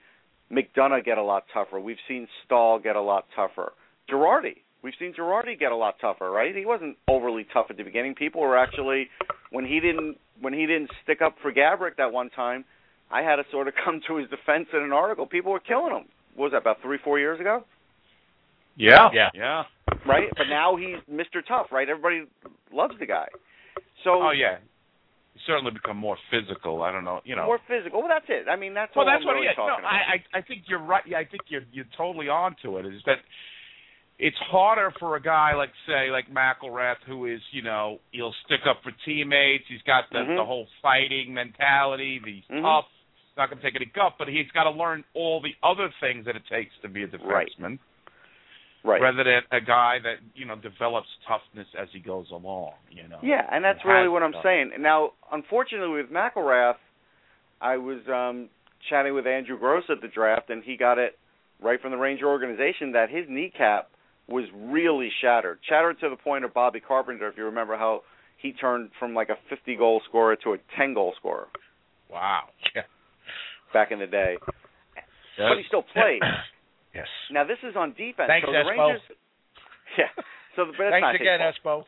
[0.51, 1.79] McDonagh get a lot tougher.
[1.79, 3.73] We've seen Staal get a lot tougher.
[4.09, 6.55] Girardi, we've seen Girardi get a lot tougher, right?
[6.55, 8.15] He wasn't overly tough at the beginning.
[8.15, 9.09] People were actually
[9.51, 12.65] when he didn't when he didn't stick up for Gaborik that one time.
[13.11, 15.27] I had to sort of come to his defense in an article.
[15.27, 16.05] People were killing him.
[16.35, 17.63] What was that about three, four years ago?
[18.75, 19.09] Yeah.
[19.13, 19.29] Yeah.
[19.33, 19.63] Yeah.
[20.05, 20.27] right?
[20.35, 21.45] But now he's Mr.
[21.47, 21.87] Tough, right?
[21.87, 22.23] Everybody
[22.73, 23.27] loves the guy.
[24.03, 24.57] So Oh yeah.
[25.45, 26.81] Certainly become more physical.
[26.81, 27.19] I don't know.
[27.25, 27.45] You know.
[27.45, 27.99] more physical.
[27.99, 28.47] Well, that's it.
[28.49, 29.57] I mean, that's well, that's I'm what really it is.
[29.57, 29.91] No, talking about.
[29.93, 31.03] I, I I think you're right.
[31.05, 32.85] Yeah, I think you're you're totally onto it.
[32.85, 33.17] Is that
[34.17, 38.61] it's harder for a guy like say like McIlrath who is you know he'll stick
[38.69, 39.65] up for teammates.
[39.67, 40.37] He's got the Mhm.
[40.37, 42.21] the whole fighting mentality.
[42.23, 42.61] He's Mhm.
[42.61, 42.85] tough.
[43.27, 45.89] He's not going to take any guff, but he's got to learn all the other
[45.99, 47.61] things that it takes to be a defenseman.
[47.61, 47.79] right.
[49.01, 52.73] Rather than a guy that you know develops toughness as he goes along.
[52.89, 53.19] You know.
[53.23, 54.71] Yeah, and that's really what I'm saying.
[54.79, 56.75] Now, unfortunately, with McIlrath,
[57.61, 58.49] I was um
[58.89, 61.17] chatting with Andrew Gross at the draft, and he got it
[61.61, 63.89] right from the Ranger organization that his kneecap
[64.27, 67.27] was really shattered, shattered to the point of Bobby Carpenter.
[67.27, 68.01] If you remember how
[68.37, 71.47] he turned from like a 50 goal scorer to a 10 goal scorer
[72.09, 72.49] Wow.
[72.75, 72.83] Yeah.
[73.73, 74.37] back in the day,
[75.37, 76.21] but he still played.
[76.95, 77.07] Yes.
[77.31, 78.27] Now this is on defense.
[78.27, 78.69] Thanks, so the Espo.
[78.69, 79.01] Rangers,
[79.97, 80.23] yeah.
[80.55, 81.39] So, but that's Thanks not again.
[81.43, 81.83] Espo.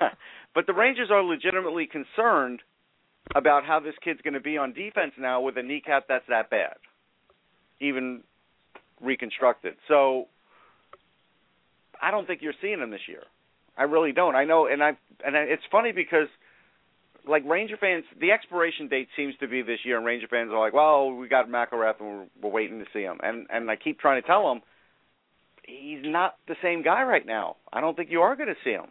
[0.54, 2.60] but the Rangers are legitimately concerned
[3.36, 6.50] about how this kid's going to be on defense now with a kneecap that's that
[6.50, 6.74] bad,
[7.80, 8.22] even
[9.00, 9.74] reconstructed.
[9.86, 10.26] So
[12.02, 13.22] I don't think you're seeing him this year.
[13.78, 14.34] I really don't.
[14.34, 16.26] I know, and I and I, it's funny because
[17.28, 20.58] like Ranger fans, the expiration date seems to be this year, and Ranger fans are
[20.58, 23.76] like, "Well, we got McIlrath, and we're, we're waiting to see him." And and I
[23.76, 24.62] keep trying to tell them
[25.64, 27.56] he's not the same guy right now.
[27.72, 28.88] I don't think you are going to see him.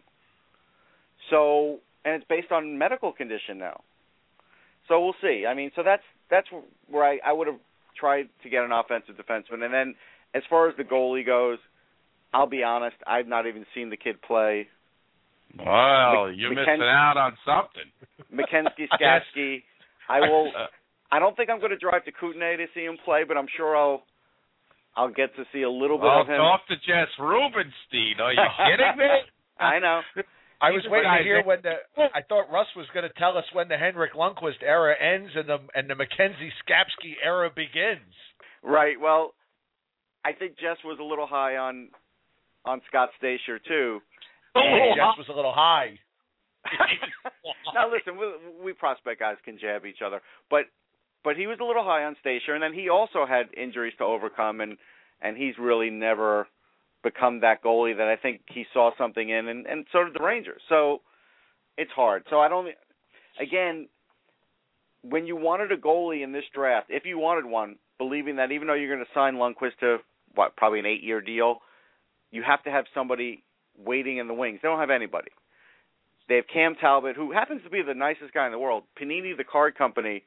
[1.29, 3.81] So, and it's based on medical condition now.
[4.87, 5.45] So we'll see.
[5.47, 6.47] I mean, so that's that's
[6.89, 7.59] where I I would have
[7.99, 9.95] tried to get an offensive defenseman, and then
[10.33, 11.57] as far as the goalie goes,
[12.33, 14.67] I'll be honest, I've not even seen the kid play.
[15.57, 17.91] Well, Mc- you're McKen- missing out on something.
[18.31, 19.63] Mackenzie Skapski.
[20.07, 20.47] I will.
[20.55, 20.67] Uh.
[21.11, 23.47] I don't think I'm going to drive to Kootenay to see him play, but I'm
[23.57, 24.03] sure I'll
[24.95, 26.37] I'll get to see a little bit Oh, of him.
[26.37, 28.19] talk to Jess Rubenstein.
[28.21, 29.09] Are you kidding me?
[29.59, 30.01] I know.
[30.61, 31.73] I was waiting to hear that- when the.
[32.13, 35.47] I thought Russ was going to tell us when the Henrik Lundqvist era ends and
[35.49, 38.13] the and the Mackenzie Skapski era begins.
[38.61, 38.99] Right.
[38.99, 39.33] Well,
[40.25, 41.89] I think Jess was a little high on
[42.65, 43.99] on Scott Stajcer too.
[44.55, 45.97] Oh, and Jess was a little high.
[47.73, 50.65] now listen, we, we prospect guys can jab each other, but
[51.23, 54.03] but he was a little high on Stajcer, and then he also had injuries to
[54.03, 54.77] overcome, and
[55.21, 56.47] and he's really never
[57.03, 60.23] become that goalie that I think he saw something in, and and so did the
[60.23, 60.61] Rangers.
[60.69, 61.01] So
[61.77, 62.23] it's hard.
[62.29, 62.67] So I don't.
[63.39, 63.87] Again,
[65.01, 68.67] when you wanted a goalie in this draft, if you wanted one, believing that even
[68.67, 69.97] though you're going to sign Lundqvist to
[70.35, 71.59] what probably an eight-year deal,
[72.31, 73.43] you have to have somebody
[73.77, 74.59] waiting in the wings.
[74.61, 75.31] They don't have anybody.
[76.29, 78.83] They have Cam Talbot, who happens to be the nicest guy in the world.
[79.01, 80.23] Panini, the card company,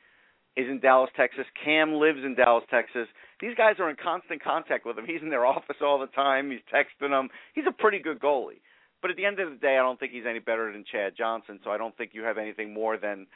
[0.57, 1.47] is in Dallas, Texas.
[1.65, 3.07] Cam lives in Dallas, Texas.
[3.41, 5.07] These guys are in constant contact with him.
[5.07, 6.51] He's in their office all the time.
[6.51, 7.29] He's texting them.
[7.55, 8.61] He's a pretty good goalie.
[9.01, 11.15] But at the end of the day, I don't think he's any better than Chad
[11.17, 11.61] Johnson.
[11.65, 13.27] So I don't think you have anything more than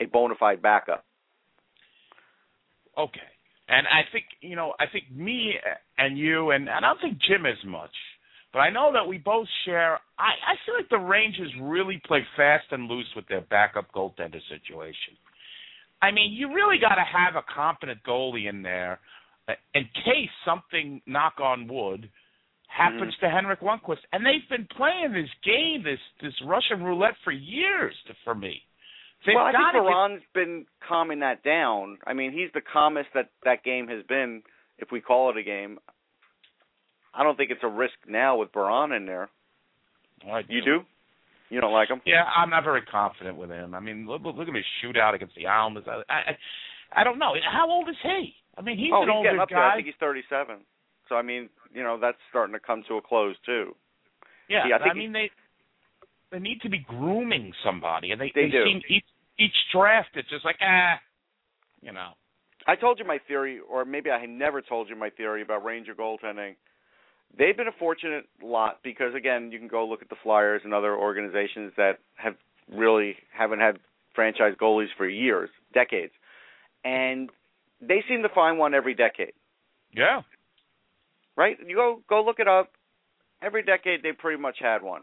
[0.00, 1.04] a bona fide backup.
[2.98, 3.20] Okay.
[3.68, 5.54] And I think you know, I think me
[5.98, 7.90] and you, and, and I don't think Jim as much,
[8.56, 10.00] but I know that we both share.
[10.18, 14.40] I I feel like the Rangers really play fast and loose with their backup goaltender
[14.48, 15.12] situation.
[16.00, 18.98] I mean, you really got to have a competent goalie in there
[19.48, 22.08] uh, in case something, knock on wood,
[22.68, 23.26] happens Mm-hmm.
[23.26, 24.04] to Henrik Lundqvist.
[24.12, 27.94] And they've been playing this game, this this Russian roulette for years.
[28.06, 28.62] To, for me,
[29.26, 31.98] They've well, I think gotta get- Biron's been calming that down.
[32.06, 34.42] I mean, he's the calmest that that game has been,
[34.78, 35.78] if we call it a game.
[37.16, 39.28] I don't think it's a risk now with Biron in there.
[40.30, 40.80] I You do?
[41.48, 42.00] You don't like him?
[42.04, 43.74] Yeah, I'm not very confident with him.
[43.74, 45.84] I mean, look, look at his shootout against the Islanders.
[45.88, 47.34] I, I, I don't know.
[47.50, 48.34] How old is he?
[48.58, 49.58] I mean, he's oh, an he's older up there.
[49.58, 49.76] I guy.
[49.76, 50.56] think he's 37.
[51.08, 53.74] So I mean, you know, that's starting to come to a close too.
[54.48, 55.30] yeah, he- I I mean, they
[56.32, 58.64] they need to be grooming somebody, and they They do.
[58.64, 59.04] seem each
[59.38, 60.98] each draft it's just like ah,
[61.80, 62.10] you know.
[62.66, 65.64] I told you my theory, or maybe I had never told you my theory about
[65.64, 66.56] Ranger goaltending.
[67.38, 70.72] They've been a fortunate lot because again, you can go look at the Flyers and
[70.72, 72.34] other organizations that have
[72.72, 73.78] really haven't had
[74.14, 76.12] franchise goalies for years, decades,
[76.84, 77.30] and
[77.80, 79.32] they seem to find one every decade.
[79.94, 80.22] Yeah.
[81.36, 81.56] right?
[81.64, 82.70] You go go look it up.
[83.42, 85.02] Every decade they pretty much had one.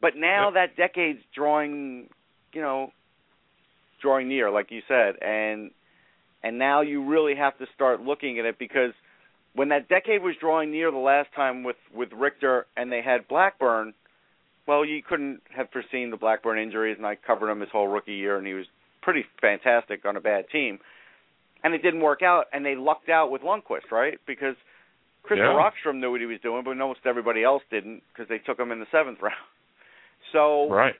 [0.00, 2.08] But now that decade's drawing,
[2.52, 2.92] you know,
[4.00, 5.70] drawing near, like you said, and
[6.42, 8.92] and now you really have to start looking at it because
[9.54, 13.28] when that decade was drawing near the last time with with Richter and they had
[13.28, 13.94] Blackburn,
[14.66, 18.14] well, you couldn't have foreseen the Blackburn injuries, and I covered him his whole rookie
[18.14, 18.66] year, and he was
[19.02, 20.78] pretty fantastic on a bad team,
[21.64, 24.18] and it didn't work out, and they lucked out with Lundqvist, right?
[24.26, 24.54] Because
[25.24, 25.52] Chris Yeah.
[25.52, 28.72] Rockstrom knew what he was doing, but most everybody else didn't because they took him
[28.72, 29.36] in the seventh round.
[30.32, 30.94] So Right.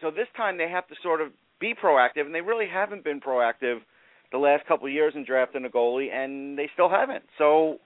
[0.00, 3.20] so this time they have to sort of be proactive, and they really haven't been
[3.20, 3.80] proactive
[4.30, 7.24] the last couple of years in drafting a goalie, and they still haven't.
[7.38, 7.78] So,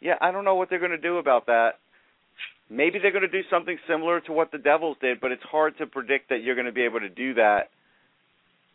[0.00, 1.72] yeah, I don't know what they're going to do about that.
[2.68, 5.76] Maybe they're going to do something similar to what the Devils did, but it's hard
[5.78, 7.70] to predict that you're going to be able to do that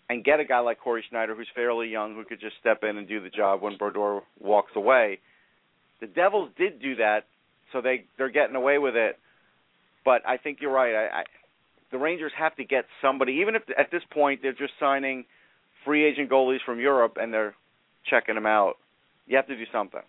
[0.09, 2.97] and get a guy like Cory Schneider, who's fairly young, who could just step in
[2.97, 5.19] and do the job when Brodeur walks away.
[5.99, 7.21] The Devils did do that,
[7.73, 9.17] so they they're getting away with it.
[10.05, 10.93] But I think you're right.
[10.93, 11.23] I, I
[11.91, 15.25] the Rangers have to get somebody, even if at this point they're just signing
[15.87, 17.55] free agent goalies from Europe and they're
[18.09, 18.75] checking them out.
[19.25, 20.01] You have to do something.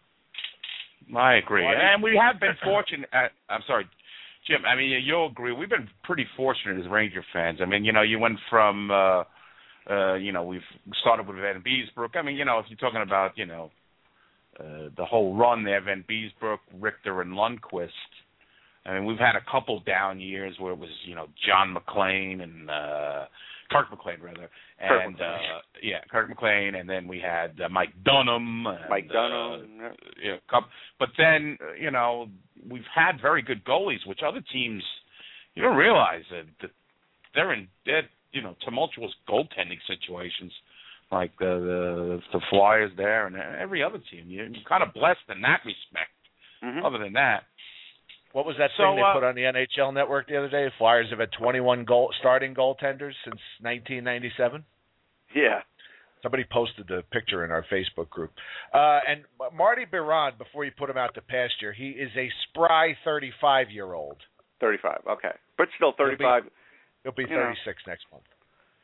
[1.16, 3.08] I agree, Why do- and we have been fortunate.
[3.48, 3.86] I'm sorry,
[4.46, 4.58] Jim.
[4.66, 5.52] I mean, you'll agree.
[5.52, 7.60] We've been pretty fortunate as Ranger fans.
[7.62, 9.22] I mean, you know, you went from, uh,
[9.88, 10.60] uh, you know, we've
[11.00, 12.16] started with Vanbiesbrouck.
[12.16, 13.70] I mean, you know, if you're talking about, you know,
[14.60, 17.88] uh, the whole run there, Vanbiesbrouck, Richter, and Lundqvist.
[18.84, 22.42] I mean, we've had a couple down years where it was, you know, John McClain
[22.42, 23.24] and uh,
[23.70, 24.48] Kirk McLean rather,
[24.80, 25.28] Kirk and McLean.
[25.30, 28.66] uh, yeah, Kirk McLean, and then we had uh, Mike Dunham.
[28.66, 29.92] And, Mike uh, Dunham.
[30.22, 30.66] yeah, coup-
[30.98, 32.28] but then uh, you know
[32.70, 34.82] we've had very good goalies, which other teams
[35.54, 36.70] you don't realize that, that
[37.34, 40.52] they're in dead you know tumultuous goaltending situations,
[41.12, 44.24] like the the, the Flyers there and every other team.
[44.28, 46.10] You're kind of blessed in that respect.
[46.64, 46.84] Mhm.
[46.84, 47.44] Other than that,
[48.32, 50.64] What was that So, thing they uh, put on the NHL Network the other day?
[50.64, 54.64] The Flyers have had 21 goal starting goaltenders since 1997.
[55.34, 55.60] Yeah.
[56.22, 58.32] Somebody posted the picture in our Facebook group.
[58.74, 59.22] Uh, and
[59.54, 63.92] Marty Biron, before you put him out to pasture, he is a spry 35 year
[63.94, 64.16] old.
[64.60, 65.00] 35.
[65.08, 65.30] Okay.
[65.56, 66.44] But still 35.
[67.04, 67.52] He'll be You know.
[67.64, 68.24] 36 next month.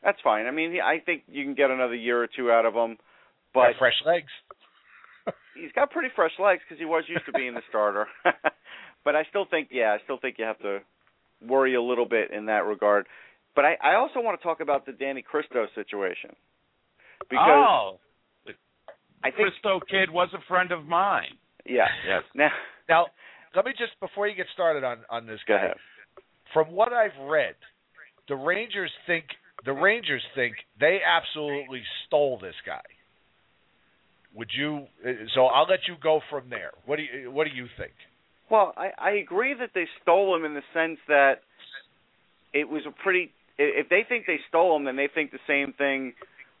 [0.03, 0.45] That's fine.
[0.45, 2.97] I mean, I think you can get another year or two out of him.
[3.53, 4.31] Got But fresh legs.
[5.55, 8.07] he's got pretty fresh legs because he was used to being the starter.
[9.05, 10.79] but I still think, yeah, I still think you have to
[11.47, 13.05] worry a little bit in that regard.
[13.55, 16.31] But I, I also want to talk about the Danny Kristo situation
[17.29, 17.99] because oh,
[18.45, 18.51] the
[19.23, 21.37] I think, Kristo kid was a friend of mine.
[21.65, 21.87] yeah.
[22.07, 22.23] Yes.
[22.35, 22.49] Now,
[22.89, 23.05] Now,
[23.55, 25.63] let me just before you get started on on this go guy.
[25.65, 25.77] ahead.
[26.53, 27.55] From what I've read,
[28.27, 29.25] the Rangers think
[29.65, 32.81] the Rangers think they absolutely stole this guy.
[34.35, 34.85] Would you?
[35.03, 36.71] uh, So I'll let you go from there.
[36.85, 37.93] What do you What do you think?
[38.49, 41.41] Well, I, I agree that they stole him in the sense that
[42.53, 43.31] it was a pretty.
[43.57, 46.13] If they think they stole him, then they think the same thing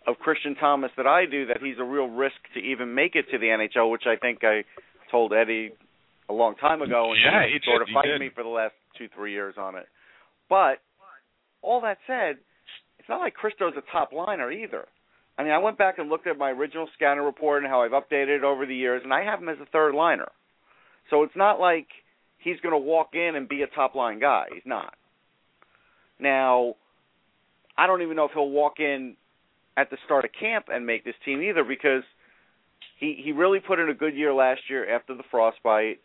[0.07, 3.25] of Christian Thomas that I do that he's a real risk to even make it
[3.31, 4.63] to the NHL, which I think I
[5.11, 5.71] told Eddie
[6.29, 8.49] a long time ago, and Yeah, he, he sort did, of fighting me for the
[8.49, 9.85] last two, three years on it.
[10.49, 10.79] But
[11.61, 12.37] all that said,
[12.99, 14.85] it's not like Kristo's a top liner either.
[15.37, 17.91] I mean, I went back and looked at my original scanner report and how I've
[17.91, 20.29] updated it over the years, and I have him as a third liner.
[21.09, 21.87] So it's not like
[22.37, 24.45] he's going to walk in and be a top line guy.
[24.53, 24.93] He's not.
[26.19, 26.75] Now,
[27.77, 29.15] I don't even know if he'll walk in
[29.77, 32.03] at the start of camp and make this team either because
[32.99, 35.99] he he really put in a good year last year after the frostbite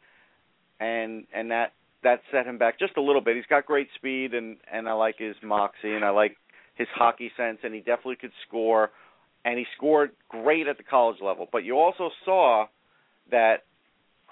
[0.81, 1.73] and and that
[2.03, 3.37] that set him back just a little bit.
[3.37, 6.37] He's got great speed and and I like his moxie and I like
[6.75, 8.91] his hockey sense and he definitely could score
[9.45, 11.47] and he scored great at the college level.
[11.51, 12.67] But you also saw
[13.31, 13.65] that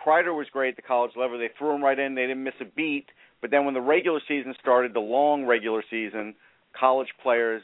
[0.04, 1.38] Kreider was great at the college level.
[1.38, 2.14] They threw him right in.
[2.14, 3.06] They didn't miss a beat.
[3.40, 6.34] But then when the regular season started, the long regular season,
[6.78, 7.62] college players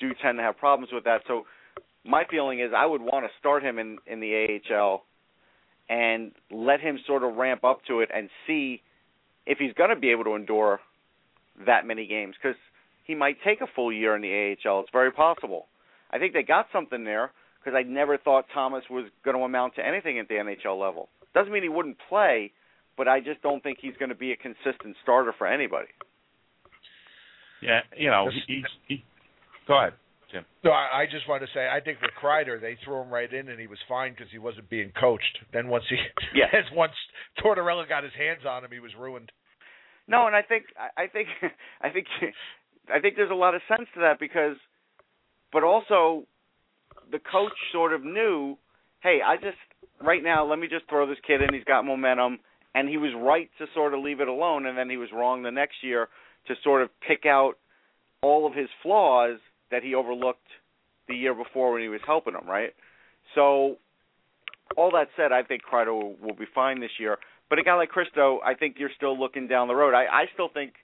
[0.00, 1.22] do tend to have problems with that.
[1.26, 1.44] So
[2.04, 5.02] my feeling is I would want to start him in in the AHL
[5.88, 8.80] and let him sort of ramp up to it and see
[9.46, 10.80] if he's going to be able to endure
[11.66, 12.56] that many games because
[13.04, 14.80] he might take a full year in the AHL.
[14.80, 15.66] It's very possible.
[16.10, 17.32] I think they got something there
[17.62, 21.08] because I never thought Thomas was going to amount to anything at the NHL level.
[21.34, 22.52] Doesn't mean he wouldn't play,
[22.96, 25.88] but I just don't think he's going to be a consistent starter for anybody.
[27.62, 28.54] Yeah, you know, This- he,
[28.86, 29.04] he, he
[29.66, 29.94] go ahead.
[30.64, 33.32] No, I, I just wanted to say I think with Kreider they threw him right
[33.32, 35.38] in and he was fine because he wasn't being coached.
[35.52, 35.96] Then once he,
[36.34, 36.46] Yeah.
[36.72, 36.92] once
[37.38, 39.30] Tortorella got his hands on him, he was ruined.
[40.08, 41.28] No, and I think I I think
[41.82, 42.06] I think
[42.92, 44.56] I think there's a lot of sense to that because,
[45.52, 46.24] but also,
[47.12, 48.58] the coach sort of knew,
[49.04, 49.56] hey, I just
[50.00, 51.54] right now let me just throw this kid in.
[51.54, 52.38] He's got momentum,
[52.74, 55.42] and he was right to sort of leave it alone, and then he was wrong
[55.42, 56.08] the next year
[56.48, 57.54] to sort of pick out
[58.22, 59.38] all of his flaws
[59.70, 60.46] that he overlooked
[61.08, 62.74] the year before when he was helping him, right?
[63.34, 63.76] So,
[64.76, 67.18] all that said, I think will, will be fine this year.
[67.50, 69.94] But a guy like Kristo, I think you're still looking down the road.
[69.94, 70.74] I, I still think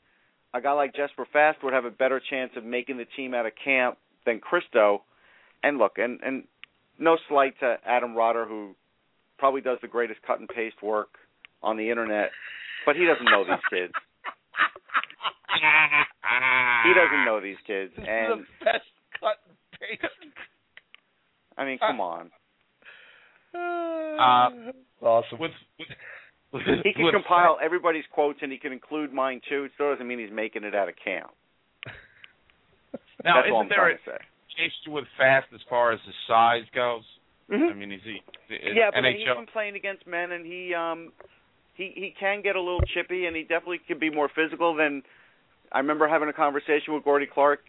[0.52, 3.46] a guy like Jesper Fast would have a better chance of making the team out
[3.46, 5.00] of camp than Kristo.
[5.62, 6.44] And look, and and
[6.98, 8.74] no slight to Adam Rotter, who
[9.40, 11.08] probably does the greatest cut and paste work
[11.62, 12.30] on the internet,
[12.86, 13.92] but he doesn't know these kids.
[16.84, 18.84] He doesn't know these kids, This and is the best
[19.18, 20.04] cut and paste.
[21.58, 22.30] I mean, come on.
[23.52, 24.72] Uh,
[25.04, 25.38] awesome.
[25.38, 25.88] with, with,
[26.52, 29.64] with He can with- compile everybody's quotes, and he can include mine too.
[29.64, 31.30] It still doesn't mean he's making it out of camp.
[33.22, 34.64] Now, That's all I'm isn't there a to say.
[34.64, 37.02] issue with Fast as far as his size goes?
[37.50, 37.70] Mhm.
[37.70, 38.22] I mean, is he
[38.54, 39.36] is yeah, but he's NHL?
[39.36, 41.12] been playing against men, and he um
[41.74, 45.02] he he can get a little chippy, and he definitely can be more physical than.
[45.72, 47.60] I remember having a conversation with Gordie Clark,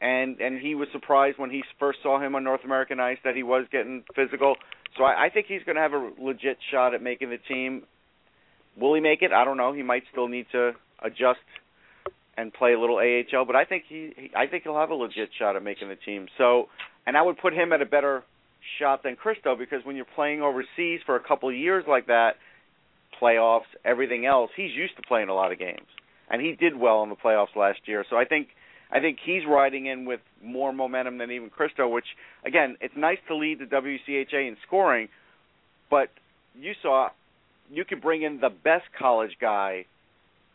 [0.00, 3.36] and and he was surprised when he first saw him on North American ice that
[3.36, 4.56] he was getting physical.
[4.96, 7.82] So I, I think he's going to have a legit shot at making the team.
[8.78, 9.32] Will he make it?
[9.32, 9.72] I don't know.
[9.72, 10.72] He might still need to
[11.02, 11.40] adjust
[12.36, 14.94] and play a little AHL, but I think he, he I think he'll have a
[14.94, 16.26] legit shot at making the team.
[16.36, 16.68] So,
[17.06, 18.22] and I would put him at a better
[18.78, 22.36] shot than Kristo because when you're playing overseas for a couple of years like that,
[23.20, 25.86] playoffs, everything else, he's used to playing a lot of games,
[26.30, 28.04] and he did well in the playoffs last year.
[28.08, 28.48] So I think
[28.90, 31.90] I think he's riding in with more momentum than even Kristo.
[31.90, 32.06] Which
[32.44, 35.08] again, it's nice to lead the WCHA in scoring,
[35.90, 36.08] but
[36.54, 37.08] you saw
[37.70, 39.86] you could bring in the best college guy,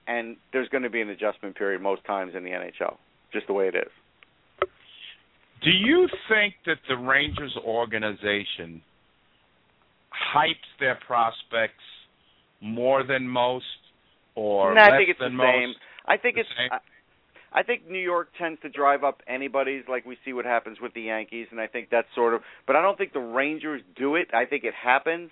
[0.07, 2.97] and there's going to be an adjustment period most times in the NHL,
[3.33, 3.91] just the way it is.
[5.63, 8.81] Do you think that the Rangers organization
[10.35, 11.83] hypes their prospects
[12.61, 13.65] more than most,
[14.35, 15.53] or no, less I think it's than the most?
[15.53, 15.73] same.
[16.07, 16.49] I think The it's.
[16.57, 16.69] same?
[16.71, 16.77] I,
[17.53, 20.93] I think New York tends to drive up anybody's, like we see what happens with
[20.93, 22.41] the Yankees, and I think that's sort of.
[22.65, 24.29] But I don't think the Rangers do it.
[24.33, 25.31] I think it happens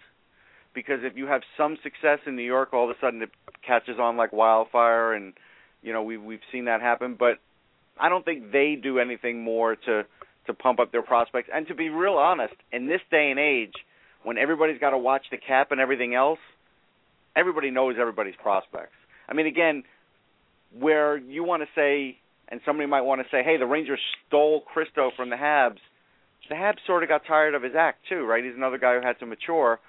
[0.75, 3.29] because if you have some success in New York, all of a sudden it
[3.65, 5.33] catches on like wildfire, and
[5.81, 7.15] you know we we've seen that happen.
[7.17, 7.39] But
[7.99, 10.03] I don't think they do anything more to
[10.47, 11.49] to pump up their prospects.
[11.53, 13.73] And to be real honest, in this day and age,
[14.23, 16.39] when everybody's got to watch the cap and everything else,
[17.35, 18.95] everybody knows everybody's prospects.
[19.27, 19.83] I mean, again,
[20.77, 24.63] where you want to say, and somebody might want to say, hey, the Rangers stole
[24.75, 25.77] Kristo from the Habs.
[26.49, 28.43] The Habs sort of got tired of his act too, right?
[28.43, 29.79] He's another guy who had to mature.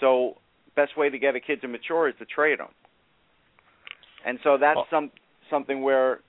[0.00, 0.36] So,
[0.76, 2.68] best way to get a kid to mature is to trade him.
[4.26, 4.86] And so that's Oh.
[4.90, 5.10] some
[5.48, 6.20] something where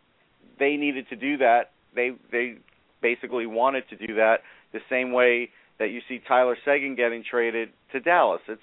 [0.59, 1.71] they needed to do that.
[1.95, 2.55] They they
[3.01, 4.37] basically wanted to do that
[4.73, 5.49] the same way
[5.79, 8.41] that you see Tyler Seguin getting traded to Dallas.
[8.47, 8.61] It's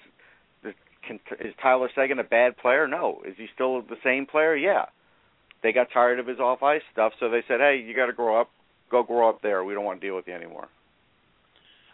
[0.63, 0.73] the-
[1.05, 2.87] can, is Tyler Seguin a bad player?
[2.87, 3.21] No.
[3.25, 4.55] Is he still the same player?
[4.55, 4.85] Yeah.
[5.61, 8.13] They got tired of his off ice stuff, so they said, "Hey, you got to
[8.13, 8.49] grow up.
[8.89, 9.63] Go grow up there.
[9.63, 10.69] We don't want to deal with you anymore."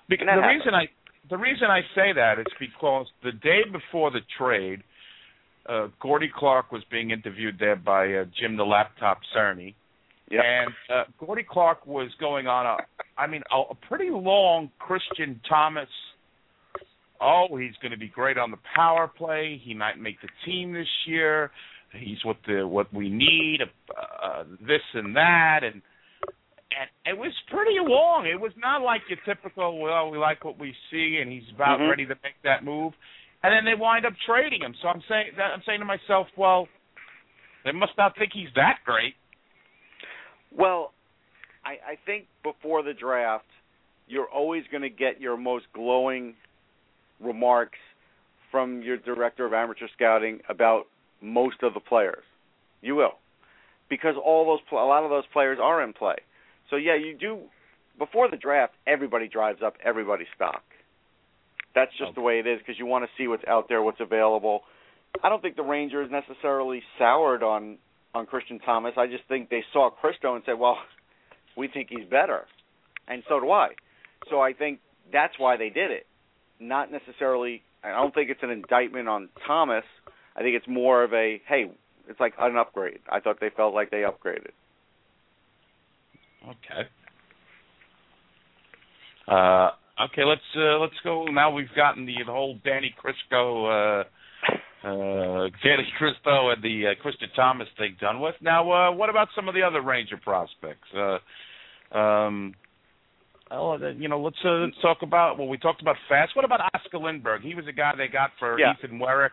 [0.07, 0.59] Because the happens.
[0.59, 0.85] reason I
[1.29, 4.83] the reason I say that is because the day before the trade,
[5.67, 9.73] uh, Gordie Clark was being interviewed there by uh, Jim the Laptop Cerny,
[10.32, 10.43] Yep.
[10.43, 12.78] and uh, Gordie Clark was going on a,
[13.19, 15.89] I mean, a, a pretty long Christian Thomas.
[17.21, 19.61] Oh, he's going to be great on the power play.
[19.63, 21.51] He might make the team this year.
[21.93, 23.59] He's what the what we need.
[23.61, 25.82] Uh, this and that, and
[26.76, 28.26] and it was pretty long.
[28.28, 31.80] It was not like your typical, well, we like what we see, and he's about
[31.80, 31.89] Mhm.
[31.89, 32.93] ready to make that move,
[33.43, 34.76] and then they wind up trading him.
[34.82, 36.67] So I'm saying that I'm saying to myself, well,
[37.63, 39.15] they must not think he's that great.
[40.58, 40.93] Well,
[41.66, 43.45] I, I think before the draft,
[44.08, 46.36] you're always going to get your most glowing
[47.20, 47.80] remarks
[48.51, 50.84] from your director of amateur scouting about
[51.22, 52.24] most of the players.
[52.82, 53.16] You will,
[53.89, 56.16] because all those a lot of those players are in play.
[56.70, 57.39] So yeah, you do.
[57.97, 60.62] Before the draft, everybody drives up everybody's stock.
[61.74, 63.99] That's just the way it is because you want to see what's out there, what's
[63.99, 64.62] available.
[65.24, 67.78] I don't think the Rangers necessarily soured on
[68.16, 68.93] on Christian Thomas.
[68.97, 70.78] I just think they saw Kristo and said, "Well,
[71.57, 72.45] we think he's better,"
[73.07, 73.70] and so do I.
[74.30, 74.80] So I think
[75.11, 76.07] that's why they did it.
[76.59, 77.61] Not necessarily.
[77.84, 79.84] I don't think it's an indictment on Thomas.
[80.36, 81.70] I think it's more of a, "Hey,
[82.07, 84.51] it's like an upgrade." I thought they felt like they upgraded.
[86.43, 86.88] Okay.
[89.28, 89.72] Uh,
[90.05, 91.26] okay, let's uh, let's go.
[91.26, 94.03] Now we've gotten the, the whole Danny Kristo, uh,
[94.86, 98.36] uh, Danny Kristo and the uh, Christian Thomas thing done with.
[98.41, 100.88] Now, uh, what about some of the other Ranger prospects?
[100.95, 102.53] Uh, um,
[103.49, 105.38] well, uh, you know, let's uh, let's talk about.
[105.38, 106.36] Well, we talked about Fast.
[106.36, 107.41] What about Oscar Lindberg?
[107.41, 108.73] He was a guy they got for Yeah.
[108.73, 109.29] Ethan Werek.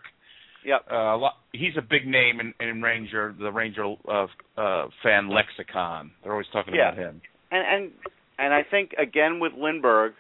[0.64, 0.86] Yep.
[0.90, 4.26] Uh, a lot, he's a big name in, in Ranger, the Ranger uh,
[4.57, 6.12] uh, fan lexicon.
[6.22, 6.92] They're always talking Yeah.
[6.92, 7.20] about him.
[7.50, 7.92] And and
[8.38, 10.12] and I think again with Lindberg,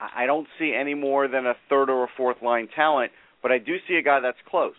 [0.00, 3.10] I I don't see any more than a third or a fourth line talent,
[3.42, 4.76] but I do see a guy that's close,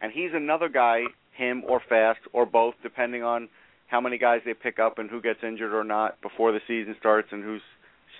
[0.00, 1.02] and he's another guy,
[1.36, 3.48] him or Fast or both, depending on
[3.86, 6.96] how many guys they pick up and who gets injured or not before the season
[6.98, 7.62] starts, and who's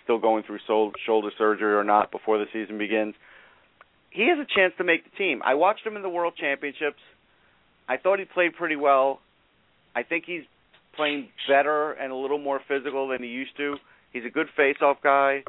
[0.05, 3.15] still going through shoulder surgery or not before the season begins.
[4.11, 5.43] He has a chance to make the team.
[5.45, 7.01] I watched him in the World Championships.
[7.89, 9.21] I thought he played pretty well.
[9.95, 10.45] I think he's
[10.97, 13.77] playing better and a little more physical than he used to.
[14.13, 15.45] He's a good face-off guy.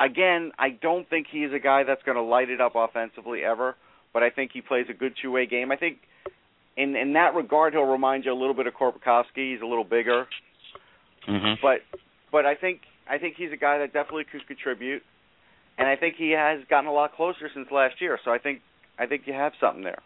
[0.00, 3.74] Again, I don't think he's a guy that's going to light it up offensively ever,
[4.12, 5.72] but I think he plays a good two-way game.
[5.72, 5.98] I think
[6.76, 9.52] in in that regard he'll remind you a little bit of Korpikoski.
[9.52, 10.26] He's a little bigger,
[11.28, 11.54] Mm-hmm.
[11.60, 11.80] but
[12.32, 12.80] but I think
[13.10, 15.02] I think he's a guy that definitely could contribute,
[15.76, 18.18] and I think he has gotten a lot closer since last year.
[18.24, 18.60] So I think
[18.98, 19.98] I think you have something there.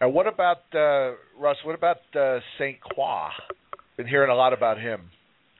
[0.00, 1.56] And what about uh, Russ?
[1.64, 3.28] What about uh, Saint Croix?
[3.96, 5.10] Been hearing a lot about him.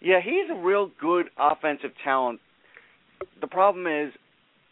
[0.00, 2.40] Yeah, he's a real good offensive talent.
[3.40, 4.12] The problem is,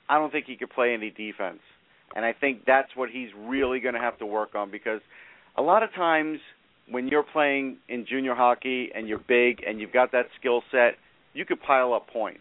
[0.09, 1.61] I don't think he could play any defense,
[2.15, 5.01] and I think that's what he's really going to have to work on because
[5.57, 6.39] a lot of times
[6.91, 10.95] when you're playing in junior hockey and you're big and you've got that skill set,
[11.33, 12.41] you could pile up points.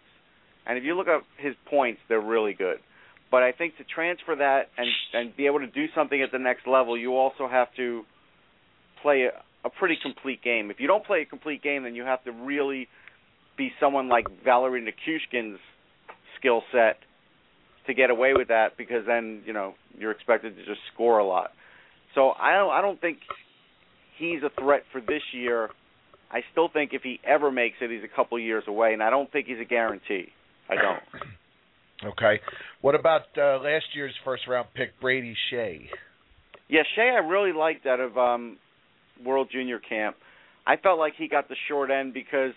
[0.66, 2.78] And if you look at his points, they're really good.
[3.30, 6.40] But I think to transfer that and and be able to do something at the
[6.40, 8.04] next level, you also have to
[9.02, 10.70] play a, a pretty complete game.
[10.70, 12.90] If you don't play a complete game, then you have to really
[13.58, 15.60] be someone like Valeri Nichushkin's
[16.42, 16.98] skill set
[17.88, 21.26] to get away with that because then, you know, you're expected to just score a
[21.26, 21.52] lot.
[22.16, 23.20] So I don't I don't think
[24.18, 25.70] he's a threat for this year.
[26.32, 29.10] I still think if he ever makes it, he's a couple years away, and I
[29.10, 30.28] don't think he's a guarantee.
[30.70, 31.00] I don't.
[32.04, 32.40] Okay.
[32.82, 35.82] What about uh, last year's first round pick, Brady Skjei?
[36.68, 38.58] Yeah, Skjei, I really liked out of um,
[39.24, 40.16] World Junior Camp.
[40.66, 42.54] I felt like he got the short end because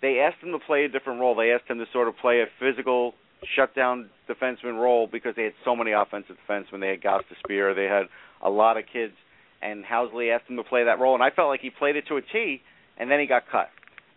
[0.00, 1.34] they asked him to play a different role.
[1.34, 3.14] They asked him to sort of play a physical
[3.56, 6.80] shutdown defenseman role because they had so many offensive defensemen.
[6.80, 8.06] They had Goss Spear, they had
[8.42, 9.14] a lot of kids,
[9.62, 12.04] and Housley asked him to play that role, and I felt like he played it
[12.08, 12.60] to a T,
[12.96, 13.68] and then he got cut.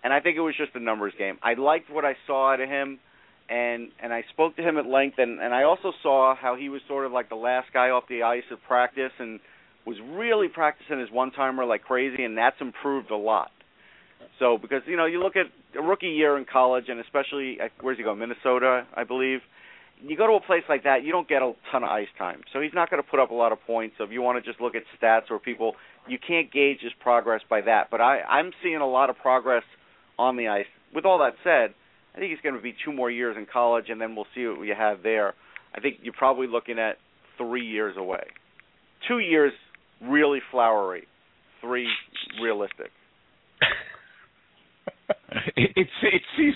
[0.04, 1.38] And I think it was just a numbers game.
[1.44, 3.00] I liked what I saw out of him,
[3.50, 6.70] and and I spoke to him at length, and and I also saw how he
[6.70, 9.40] was sort of like the last guy off the ice of practice, and
[9.86, 13.52] was really practicing his one timer like crazy, and that's improved a lot.
[14.42, 15.46] So because you know you look at
[15.78, 19.40] a rookie year in college, and especially where's he go, Minnesota, I believe.
[20.04, 22.42] You go to a place like that, you don't get a ton of ice time,
[22.52, 23.94] so he's not going to put up a lot of points.
[24.00, 25.76] So if you want to just look at stats or people,
[26.08, 27.92] you can't gauge his progress by that.
[27.92, 29.62] But I, I'm seeing a lot of progress
[30.18, 30.66] on the ice.
[30.92, 31.76] With all that said,
[32.16, 34.48] I think he's going to be two more years in college, and then we'll see
[34.48, 35.36] what you have there.
[35.76, 36.98] I think you're probably looking at
[37.38, 38.24] three years away.
[39.08, 39.54] Two years
[40.02, 41.04] really flowery,
[41.62, 41.88] three
[42.42, 42.90] realistic.
[45.56, 46.56] it, it's it seems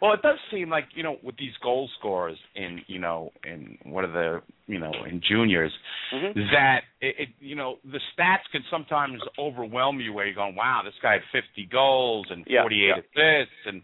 [0.00, 3.78] Well, it does seem like you know with these goal scorers in you know in
[3.84, 5.72] what are the you know in juniors
[6.14, 6.34] Mhm.
[6.52, 10.82] that it, it you know the stats can sometimes overwhelm you where you're going wow
[10.84, 12.94] this guy had 50 goals and 48 yeah.
[12.94, 13.82] assists and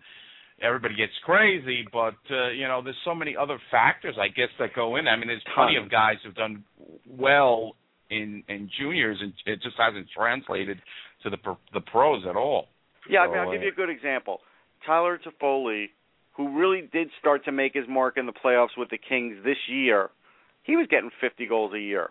[0.63, 4.75] everybody gets crazy but uh, you know there's so many other factors I guess that
[4.75, 6.65] go in I mean there's plenty of guys who've done
[7.09, 7.75] well
[8.11, 10.79] in in juniors and it just hasn't translated
[11.25, 12.69] to the pro- the pros at all.
[13.09, 14.41] Yeah, I mean, I'll give you a good example.
[14.87, 15.87] Tyler Toffoli,
[16.37, 19.57] who really did start to make his mark in the playoffs with the Kings this
[19.69, 20.11] year,
[20.63, 22.11] he was getting 50 goals a year.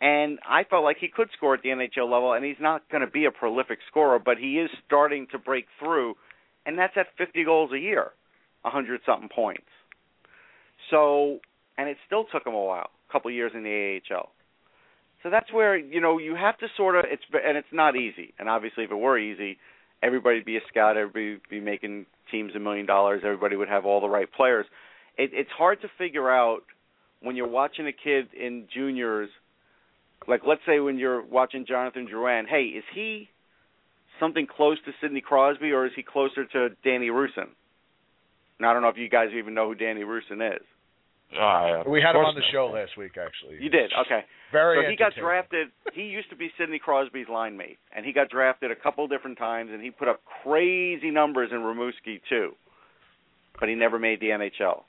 [0.00, 3.00] And I felt like he could score at the NHL level, and he's not going
[3.00, 6.14] to be a prolific scorer, but he is starting to break through,
[6.66, 8.10] and that's at 50 goals a year,
[8.62, 9.62] 100 something points.
[10.90, 11.38] So,
[11.78, 14.30] and it still took him a while, a couple years in the AHL.
[15.22, 18.34] So that's where you know you have to sort of it's and it's not easy.
[18.38, 19.56] And obviously, if it were easy,
[20.04, 24.00] everybody'd be a scout, everybody be making teams a million dollars, everybody would have all
[24.00, 24.66] the right players.
[25.16, 26.60] It, it's hard to figure out
[27.20, 29.30] when you're watching a kid in juniors,
[30.28, 33.28] like let's say when you're watching Jonathan Drouin, hey, is he
[34.20, 37.48] something close to Sidney Crosby or is he closer to Dany Roussin?
[38.60, 40.62] Now I don't know if you guys even know who Dany Roussin is.
[41.32, 42.52] Uh, We had him on the not.
[42.52, 43.62] show last week, actually.
[43.62, 44.24] You did, okay.
[44.52, 44.84] Very.
[44.84, 45.68] so he got drafted.
[45.92, 49.36] He used to be Sidney Crosby's line mate, and he got drafted a couple different
[49.38, 52.52] times, and he put up crazy numbers in Rimouski too.
[53.58, 54.82] But he never made the NHL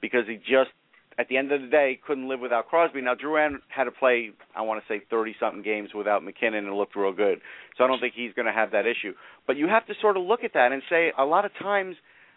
[0.00, 0.70] because he just,
[1.18, 3.00] at the end of the day, couldn't live without Crosby.
[3.00, 6.76] Now Drouin had to play, I want to say, thirty something games without MacKinnon, and
[6.76, 7.40] looked real good.
[7.76, 9.14] So I don't think he's going to have that issue.
[9.48, 11.96] But you have to sort of look at that and say, a lot of times,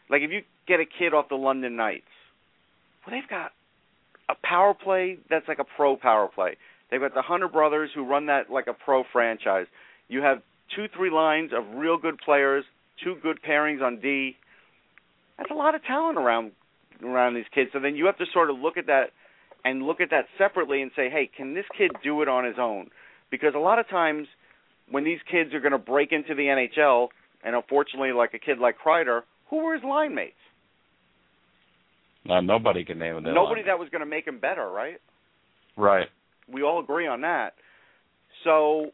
[0.10, 2.06] like if you get a kid off the London Knights,
[3.06, 3.52] well, they've got
[4.30, 6.58] a power play that's like a pro power play.
[6.90, 9.68] They've got the Hunter brothers who run that like a pro franchise.
[10.08, 10.42] You have
[10.76, 12.64] two, three lines of real good players,
[13.04, 14.36] two good pairings on D.
[15.38, 16.52] That's a lot of talent around
[17.04, 17.72] around these kids.
[17.74, 19.12] So then you have to sort of look at that
[19.64, 22.56] and look at that separately and say, hey, can this kid do it on his
[22.60, 22.90] own?
[23.32, 24.28] Because a lot of times
[24.90, 27.08] when these kids are going to break into the NHL,
[27.44, 30.34] and unfortunately, like a kid like Kreider, who were his line mates?
[32.26, 33.22] No, nobody can name it.
[33.22, 35.00] Nobody that was going to make him better, right?
[35.78, 36.08] Right.
[36.52, 37.54] We all agree on that.
[38.44, 38.92] So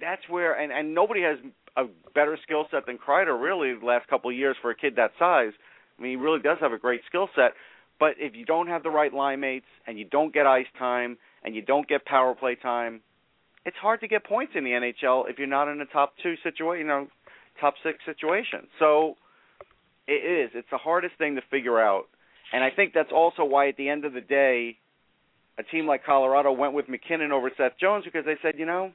[0.00, 1.38] that's where, and and nobody has
[1.76, 1.84] a
[2.14, 5.12] better skill set than Kreider really the last couple of years for a kid that
[5.18, 5.52] size.
[5.98, 7.52] I mean, he really does have a great skill set.
[7.98, 11.18] But if you don't have the right line mates and you don't get ice time
[11.44, 13.00] and you don't get power play time,
[13.64, 16.34] it's hard to get points in the NHL if you're not in a top two
[16.42, 17.06] situation, you know,
[17.60, 18.66] top six situation.
[18.80, 19.16] So
[20.08, 20.50] it is.
[20.54, 22.06] It's the hardest thing to figure out.
[22.52, 24.76] And I think that's also why at the end of the day,
[25.58, 28.92] a team like Colorado went with MacKinnon over Seth Jones because they said, you know,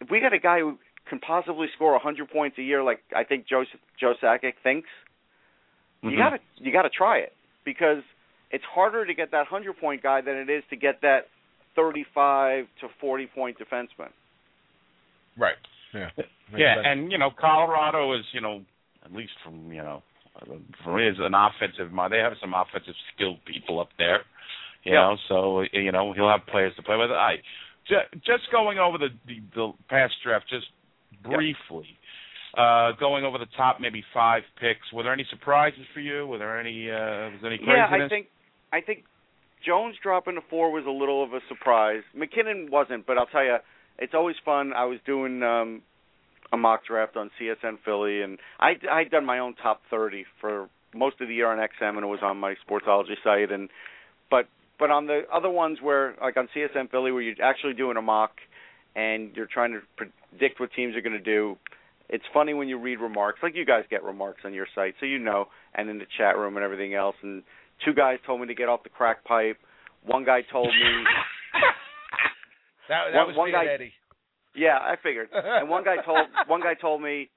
[0.00, 3.24] if we got a guy who can possibly score 100 points a year, like I
[3.24, 3.64] think Joe
[3.98, 4.88] Joe Sakic thinks,
[6.02, 6.18] you Mhm.
[6.18, 7.32] gotta you gotta try it
[7.64, 8.02] because
[8.50, 11.28] it's harder to get that 100 point guy than it is to get that
[11.74, 14.10] 35 to 40 point defenseman.
[15.36, 15.56] Right.
[15.92, 16.10] Yeah.
[16.56, 16.86] Yeah, sense.
[16.86, 18.64] and you know Colorado is you know
[19.04, 20.02] at least from you know
[20.82, 22.12] for me is an offensive mind.
[22.12, 24.20] They have some offensive skilled people up there,
[24.84, 25.00] you Yeah.
[25.00, 25.16] know.
[25.28, 27.10] So you know he'll have players to play with.
[27.10, 27.36] I
[27.86, 30.66] ju- just going over the the, the past draft just
[31.22, 31.86] briefly.
[32.56, 34.92] Uh, going over the top, maybe five picks.
[34.92, 36.26] Were there any surprises for you?
[36.26, 36.88] Were there any?
[36.90, 37.88] Uh, was there any Yeah.
[37.90, 38.28] I think
[38.72, 39.04] I think
[39.64, 42.02] Jones dropping to four was a little of a surprise.
[42.14, 43.56] MacKinnon wasn't, but I'll tell you,
[43.98, 44.72] it's always fun.
[44.72, 45.82] I was doing um
[46.52, 50.68] a mock draft on CSN Philly, and I I'd done my own top thirty for
[50.94, 53.50] most of the year on XM, and it was on my Sportsology site.
[53.50, 53.68] And
[54.30, 54.46] but
[54.78, 58.02] but on the other ones where like on CSN Philly, where you're actually doing a
[58.02, 58.32] mock
[58.96, 61.56] and you're trying to predict what teams are going to do.
[62.08, 65.06] It's funny when you read remarks, like you guys get remarks on your site, so
[65.06, 67.16] you know, and in the chat room and everything else.
[67.22, 67.42] And
[67.84, 69.56] two guys told me to get off the crack pipe.
[70.04, 70.74] One guy told me,
[72.88, 73.92] that that one- was one guy- Eddie.
[74.54, 75.28] Yeah, I figured.
[75.32, 77.30] And one guy told one guy told me,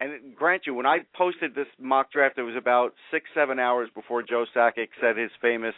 [0.00, 3.88] and grant you, when I posted this mock draft, it was about six seven hours
[3.94, 5.74] before Joe Sakic said his famous,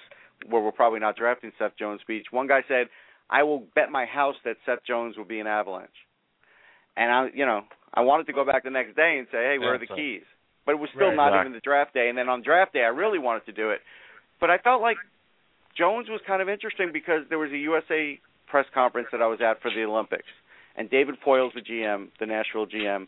[0.49, 2.27] "Well, we're probably not drafting Seth Jones" speech.
[2.31, 2.89] One guy said,
[3.29, 5.91] "I will bet my house that Seth Jones will be an Avalanche,"
[6.97, 7.63] and I, you know,
[7.95, 9.99] I wanted to go back the next day and say, "Hey, where are the That's
[9.99, 10.23] keys?"
[10.67, 11.41] But it was still Right, not exactly.
[11.41, 12.09] even the draft day.
[12.11, 13.81] And then on draft day, I really wanted to do it,
[14.39, 14.99] but I felt like
[15.77, 19.41] Jones was kind of interesting because there was a USA press conference that I was
[19.41, 20.29] at for the Olympics,
[20.77, 23.07] and David Poile's the GM, the Nashville GM,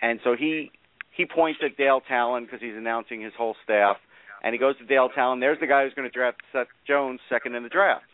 [0.00, 0.70] and so he
[1.16, 3.96] he points at Dale Tallon because he's announcing his whole staff,
[4.42, 5.40] and he goes to Dale Tallon.
[5.40, 8.04] There's the guy who's going to draft Seth Jones second in the draft,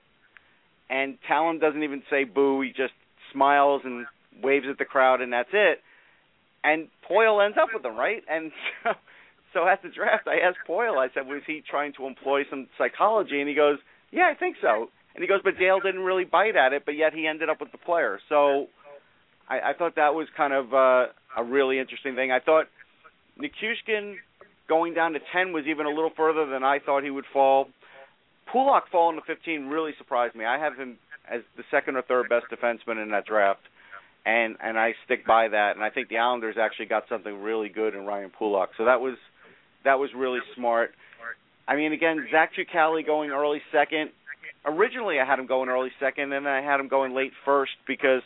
[0.89, 2.61] and Tallon doesn't even say boo.
[2.61, 2.93] He just
[3.33, 4.07] smiles and
[4.43, 5.81] waves at the crowd, and that's it.
[6.63, 8.23] And Poile ends up with him, right?
[8.29, 8.91] And so,
[9.55, 10.99] so at the draft, I asked Poile.
[10.99, 13.79] I said, "Was he trying to employ some psychology?" And he goes,
[14.11, 16.97] "Yeah, I think so." And he goes, "But Dale didn't really bite at it, but
[16.97, 18.67] yet he ended up with the player." So
[19.51, 22.31] I, I thought that was kind of uh, a really interesting thing.
[22.31, 22.67] I thought
[23.39, 24.15] Nichushkin
[24.69, 27.67] going down to ten was even a little further than I thought he would fall.
[28.51, 30.45] Pulock falling to fifteen really surprised me.
[30.45, 30.97] I have him
[31.31, 33.61] as the second or third best defenseman in that draft,
[34.25, 35.77] and and I stick by that.
[35.77, 38.71] And I think the Islanders actually got something really good in Ryan Pulock.
[38.79, 39.17] So that was
[39.85, 40.93] that was really smart.
[41.67, 44.11] I mean, again, Zach Fucale going early second.
[44.65, 47.73] Originally, I had him going early second, and then I had him going late first
[47.87, 48.23] because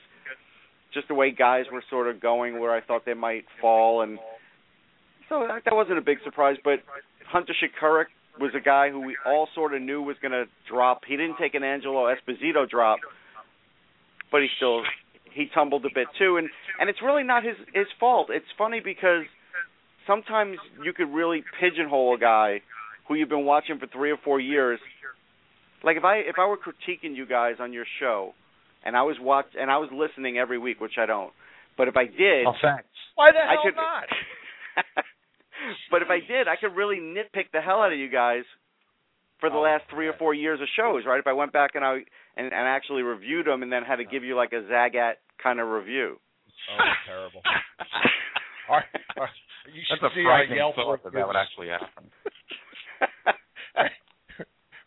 [0.94, 4.18] just the way guys were sort of going, where I thought they might fall, and
[5.28, 6.56] so that, that wasn't a big surprise.
[6.62, 6.80] But
[7.26, 8.06] Hunter Shinkaruk
[8.40, 11.02] was a guy who we all sort of knew was going to drop.
[11.06, 13.00] He didn't take an Angelo Esposito drop,
[14.30, 14.82] but he still
[15.32, 16.48] he tumbled a bit too, and
[16.80, 18.28] and it's really not his his fault.
[18.30, 19.24] It's funny because
[20.06, 22.60] sometimes you could really pigeonhole a guy
[23.08, 24.80] who you've been watching for three or four years.
[25.82, 28.34] Like if I if I were critiquing you guys on your show,
[28.84, 31.32] and I was watch and I was listening every week, which I don't,
[31.76, 32.84] but if I did, Oh, thanks.
[33.16, 34.04] Why the I hell could- not?
[35.90, 38.42] but if I did, I could really nitpick the hell out of you guys
[39.40, 41.18] for the Oh, last three or four years of shows, right?
[41.18, 41.94] If I went back and I
[42.36, 45.60] and, and actually reviewed them and then had to give you like a Zagat kind
[45.60, 46.16] of review.
[46.72, 47.42] Oh, terrible.
[48.70, 48.84] All right,
[49.18, 49.32] all right.
[49.74, 52.08] You should That's a see our frightening Yelp thought that that would actually happen.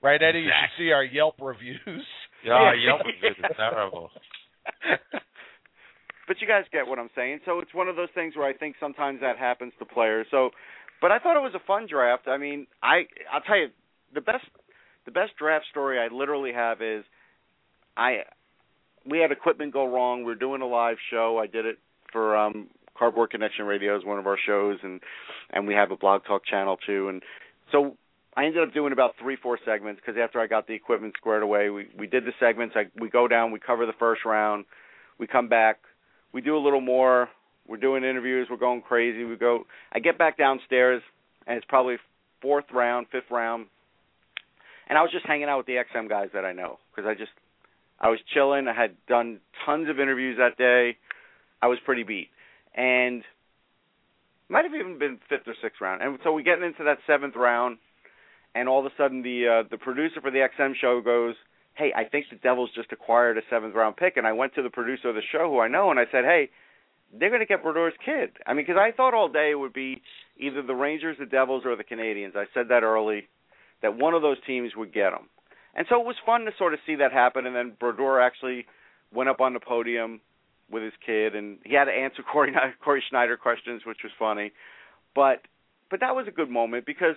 [0.01, 0.39] Right, Eddie?
[0.39, 2.05] You should see our Yelp reviews.
[2.43, 4.09] Yeah, Yelp is terrible.
[6.27, 7.39] but you guys get what I'm saying.
[7.45, 10.27] So it's one of those things where I think sometimes that happens to players.
[10.29, 10.51] So,
[11.01, 12.27] but I thought it was a fun draft.
[12.27, 13.67] I mean, I I'll tell you
[14.13, 14.45] the best
[15.05, 17.03] the best draft story I literally have is
[17.95, 18.19] I
[19.09, 20.19] we had equipment go wrong.
[20.19, 21.39] We were doing a live show.
[21.41, 21.77] I did it
[22.11, 22.67] for um
[22.97, 25.01] Cardboard Connection Radio is one of our shows, and
[25.51, 27.09] and we have a blog talk channel too.
[27.09, 27.23] And
[27.71, 27.95] so
[28.37, 31.41] I ended up doing about three, four segments because after I got the equipment squared
[31.41, 32.75] away, we we did the segments.
[32.77, 34.65] I we go down, we cover the first round,
[35.17, 35.79] we come back,
[36.31, 37.29] we do a little more.
[37.67, 38.47] We're doing interviews.
[38.49, 39.23] We're going crazy.
[39.25, 39.65] We go.
[39.91, 41.01] I get back downstairs,
[41.47, 41.97] and it's probably
[42.41, 43.65] fourth round, fifth round,
[44.87, 47.15] and I was just hanging out with the XM guys that I know because I
[47.15, 47.31] just
[47.99, 48.67] I was chilling.
[48.67, 50.95] I had done tons of interviews that day.
[51.59, 52.29] I was pretty beat,
[52.75, 53.23] and
[54.47, 56.03] might have even been fifth or sixth round.
[56.03, 57.79] And so we get into that seventh round,
[58.57, 61.35] and all of a sudden the uh, the producer for the XM show goes,
[61.75, 64.63] "Hey, I think the Devils just acquired a seventh round pick." And I went to
[64.63, 66.49] the producer of the show, who I know, and I said, "Hey,
[67.13, 69.73] they're going to get Brodeur's kid." I mean, because I thought all day it would
[69.73, 70.01] be
[70.37, 72.35] either the Rangers, the Devils, or the Canadiens.
[72.35, 73.27] I said that early,
[73.81, 75.29] that one of those teams would get him.
[75.75, 77.45] And so it was fun to sort of see that happen.
[77.45, 78.65] And then Brodeur actually
[79.13, 80.21] went up on the podium
[80.71, 82.53] with his kid, and he had to answer Cory
[82.83, 84.51] Cory Schneider questions, which was funny.
[85.13, 85.43] But
[85.89, 87.15] but that was a good moment because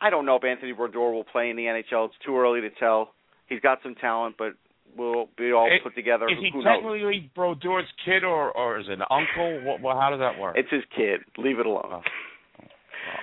[0.00, 2.06] I don't know if Anthony Brodeur will play in the NHL.
[2.06, 3.12] It's too early to tell.
[3.48, 4.54] He's got some talent, but
[4.96, 6.28] we'll be all It- put together.
[6.28, 6.82] Is who he who knows?
[6.82, 9.60] technically Brodeur's kid or or is it an uncle?
[9.64, 10.56] What, what, how does that work?
[10.58, 11.20] It's his kid.
[11.38, 12.02] Leave it alone.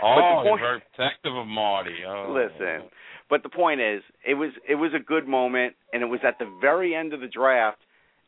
[0.02, 0.16] Oh.
[0.18, 1.98] oh, you're very protective of Marty.
[2.08, 2.32] Oh.
[2.34, 2.90] Listen,
[3.30, 6.40] but the point is, it was it was a good moment, and it was at
[6.40, 7.80] the very end of the draft,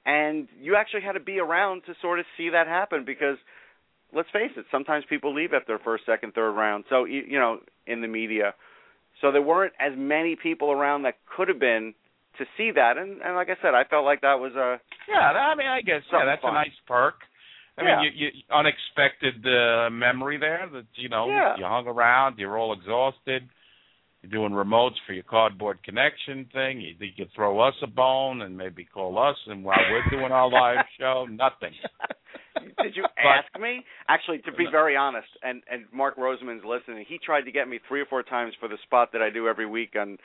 [0.06, 3.38] and you actually had to be around to sort of see that happen because,
[4.14, 6.86] let's face it, sometimes people leave after their first, second, third round.
[6.90, 8.54] So you, you know, in the media,
[9.22, 11.94] so there weren't as many people around that could have been
[12.38, 15.20] to see that, and, and like I said, I felt like that was a Yeah,
[15.20, 16.52] I mean, I guess yeah, that's fun.
[16.52, 17.16] a nice perk.
[17.78, 18.02] I Yeah.
[18.02, 21.56] mean, you, you unexpected uh, memory there that you know Yeah.
[21.58, 23.48] you hung around, you're all exhausted.
[24.22, 26.82] You're doing remotes for your cardboard connection thing.
[26.82, 30.32] You, you could throw us a bone and maybe call us, and while we're doing
[30.34, 31.74] our live show, nothing.
[32.82, 33.84] Did you ask me?
[34.08, 37.06] Actually, to be very honest, and and Mark Roseman's listening.
[37.08, 39.48] He tried to get me three or four times for the spot that I do
[39.48, 40.18] every week on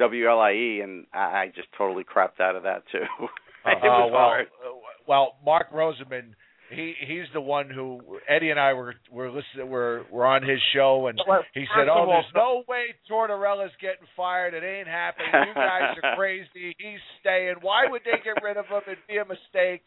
[0.00, 2.98] WLIE, and I I just totally crapped out of that too.
[3.66, 4.46] it Oh, was well, hard.
[4.46, 4.70] uh,
[5.08, 6.34] well, Mark Roseman,
[6.70, 10.60] he he's the one who Eddie and I were were listening were were on his
[10.74, 11.18] show and
[11.54, 14.54] he said, "Oh, there's no way Tortorella's getting fired.
[14.54, 15.30] It ain't happening.
[15.32, 16.74] You guys are crazy.
[16.78, 17.56] He's staying.
[17.62, 18.82] Why would they get rid of him?
[18.86, 19.82] It'd be a mistake."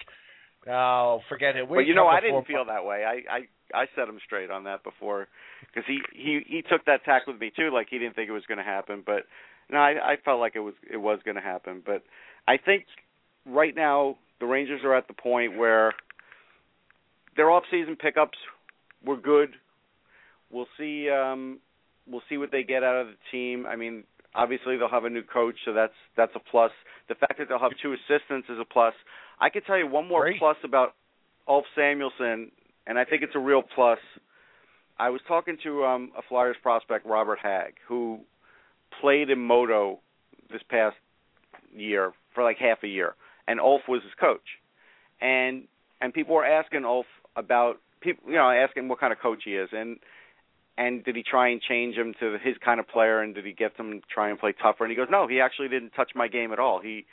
[0.66, 1.68] No, forget it.
[1.68, 3.04] We but you know, I didn't feel that way.
[3.06, 3.40] I I
[3.74, 5.28] I set him straight on that before,
[5.62, 7.72] because he he he took that tack with me too.
[7.74, 9.24] Like he didn't think it was going to happen, but
[9.70, 11.82] no, I I felt like it was it was going to happen.
[11.86, 12.04] But
[12.48, 12.86] I think
[13.46, 15.94] right now the Rangers are at the point where
[17.36, 18.38] their off-season pickups
[19.06, 19.50] were good.
[20.52, 21.10] We'll see.
[21.10, 21.60] um
[22.12, 23.68] We'll see what they get out of the team.
[23.68, 24.04] I mean,
[24.36, 26.72] obviously they'll have a new coach, so that's that's a plus.
[27.08, 28.94] The fact that they'll have two assistants is a plus.
[29.40, 30.40] I could tell you one more Great.
[30.40, 30.96] plus about
[31.48, 32.52] Ulf Samuelsson,
[32.86, 34.00] and I think it's a real plus.
[34.98, 38.20] I was talking to um, a Flyers prospect, Robert Hägg, who
[39.00, 40.00] played in Modo
[40.52, 40.98] this past
[41.74, 43.16] year for like half a year,
[43.48, 44.60] and Ulf was his coach,
[45.22, 45.64] and
[46.02, 47.06] and people were asking Ulf
[47.36, 49.98] about people, you know, asking what kind of coach he is, and
[50.80, 53.52] and did he try and change him to his kind of player, and did he
[53.52, 54.86] get him to try and play tougher?
[54.86, 56.80] And he goes, no, he actually didn't touch my game at all.
[56.82, 57.06] He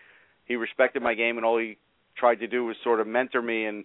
[0.44, 1.76] he respected my game, and all he
[2.16, 3.84] tried to do was sort of mentor me and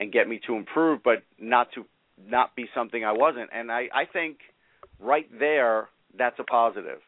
[0.00, 1.84] and get me to improve, but not to
[2.18, 3.50] not be something I wasn't.
[3.52, 4.38] And I I think
[4.98, 7.00] right there that's a positive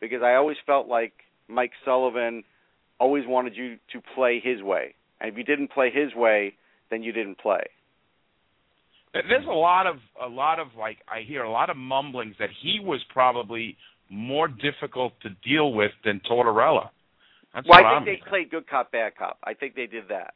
[0.00, 1.14] because I always felt like
[1.48, 2.44] Mike Sullivan
[3.00, 6.54] always wanted you to play his way, and if you didn't play his way,
[6.90, 7.64] then you didn't play.
[9.28, 12.50] There's a lot of a lot of like I hear a lot of mumblings that
[12.62, 13.76] he was probably
[14.10, 16.90] more difficult to deal with than Tortorella.
[17.54, 19.38] That's well, what I I'm think they played good cop, bad cop.
[19.42, 20.34] I think they did that.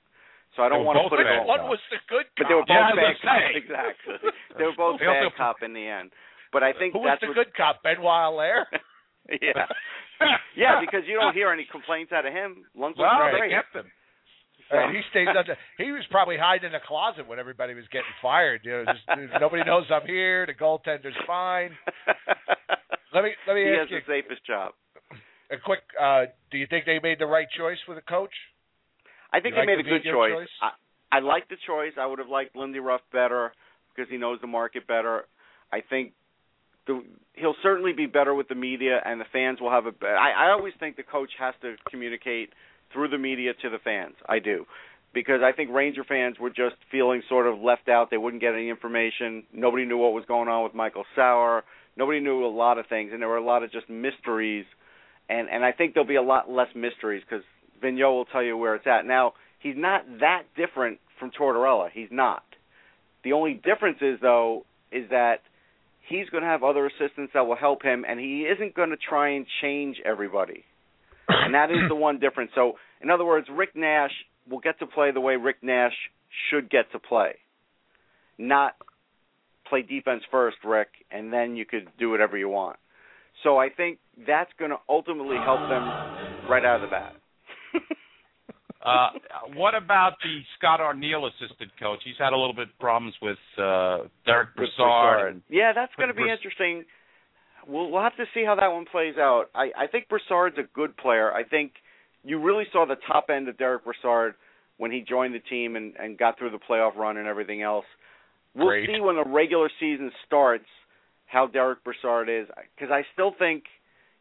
[0.56, 1.46] So I don't want to put it bad all.
[1.46, 2.74] What was the good But they were cop?
[2.74, 3.54] both Yeah, bad gonna cop.
[3.54, 4.14] Exactly.
[4.58, 6.10] They were both bad cop in the end.
[6.52, 7.82] But I think Who was that's the what, good cop?
[7.84, 8.66] Benoit Allaire?
[9.30, 9.70] yeah,
[10.56, 12.66] yeah, because you don't hear any complaints out of him.
[12.74, 13.54] Lundqvist well, was they great.
[13.54, 13.86] kept him.
[14.70, 15.56] Uh, he under.
[15.78, 18.60] He was probably hiding in a closet when everybody was getting fired.
[18.64, 20.46] You know, just nobody knows I'm here.
[20.46, 21.70] The goaltender's fine.
[23.12, 24.72] Let me let me he has ask you the safest job.
[25.50, 25.80] a quick.
[26.00, 28.30] Uh, do you think they made the right choice with the coach?
[29.32, 30.32] I think You they like made a good choice.
[30.32, 30.48] choice?
[30.62, 31.92] I, I like the choice.
[31.98, 33.52] I would have liked Lindy Ruff better
[33.94, 35.24] because he knows the market better.
[35.72, 36.12] I think
[36.86, 37.02] the,
[37.34, 39.92] he'll certainly be better with the media, and the fans will have a.
[40.06, 42.50] I, I always think the coach has to communicate
[42.92, 44.14] through the media to the fans.
[44.28, 44.66] I do.
[45.12, 48.10] Because I think Ranger fans were just feeling sort of left out.
[48.10, 49.44] They wouldn't get any information.
[49.52, 51.64] Nobody knew what was going on with Michael Sauer.
[51.96, 54.66] Nobody knew a lot of things, and there were a lot of just mysteries.
[55.28, 57.44] And and I think there'll be a lot less mysteries because
[57.82, 59.04] Vigneault will tell you where it's at.
[59.04, 61.90] Now he's not that different from Tortorella.
[61.92, 62.44] He's not.
[63.24, 65.40] The only difference is though is that
[66.08, 68.96] he's going to have other assistants that will help him, and he isn't going to
[68.96, 70.64] try and change everybody.
[71.44, 72.50] And that is the one difference.
[72.54, 74.12] So, in other words, Rick Nash
[74.48, 75.94] will get to play the way Rick Nash
[76.50, 77.34] should get to play,
[78.38, 78.74] not
[79.68, 82.76] play defense first, Rick, and then you could do whatever you want.
[83.42, 85.84] So I think that's going to ultimately help them
[86.50, 87.14] right out of the bat.
[88.82, 89.10] Uh,
[89.56, 91.98] what about the Scott Arniel assistant coach?
[92.02, 95.32] He's had a little bit of problems with uh, Derick Brassard.
[95.34, 96.84] and- Yeah, that's going to be interesting.
[97.70, 99.46] We'll, we'll have to see how that one plays out.
[99.54, 101.32] I, I think Brassard's a good player.
[101.32, 101.72] I think
[102.24, 104.34] you really saw the top end of Derick Brassard
[104.76, 107.84] when he joined the team and, and got through the playoff run and everything else.
[108.54, 108.88] We'll Great.
[108.88, 110.64] see when the regular season starts
[111.26, 113.64] how Derick Brassard is because I still think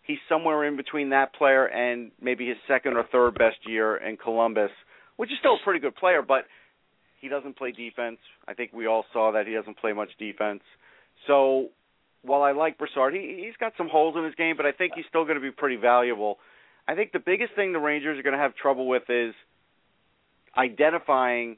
[0.03, 4.17] he's somewhere in between that player and maybe his second or third best year in
[4.17, 4.71] Columbus,
[5.17, 6.45] which is still a pretty good player, but
[7.19, 8.17] he doesn't play defense.
[8.47, 10.61] I think we all saw that he doesn't play much defense.
[11.27, 11.69] So
[12.21, 14.93] while I like Brassard, he he's got some holes in his game, but I think
[14.95, 16.37] he's still going to be pretty valuable.
[16.87, 19.33] I think the biggest thing the Rangers are going to have trouble with is
[20.57, 21.57] identifying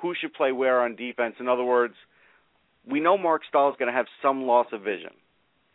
[0.00, 1.36] who should play where on defense.
[1.38, 1.94] In other words,
[2.88, 5.10] we know Marc Staal is going to have some loss of vision.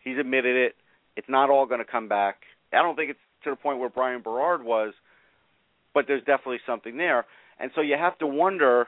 [0.04, 0.76] He's admitted it.
[1.16, 2.42] It's not all going to come back.
[2.74, 4.94] I don't think it's to the point where Bryan Berard was,
[5.94, 7.26] but there's definitely something there.
[7.60, 8.88] And so you have to wonder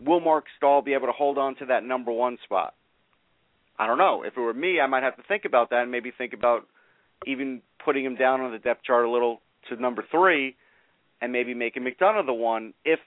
[0.00, 2.74] will Marc Staal be able to hold on to that number one spot?
[3.78, 4.22] I don't know.
[4.22, 6.66] If it were me, I might have to think about that and maybe think about
[7.26, 10.56] even putting him down on the depth chart a little to number three
[11.20, 13.00] and maybe making McDonagh the one if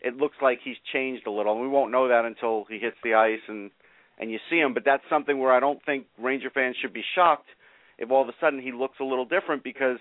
[0.00, 1.52] it looks like he's changed a little.
[1.52, 3.70] And we won't know that until he hits the ice and
[4.20, 4.74] and you see him.
[4.74, 7.48] But that's something where I don't think Ranger fans should be shocked
[7.98, 9.98] if all of a sudden he looks a little different because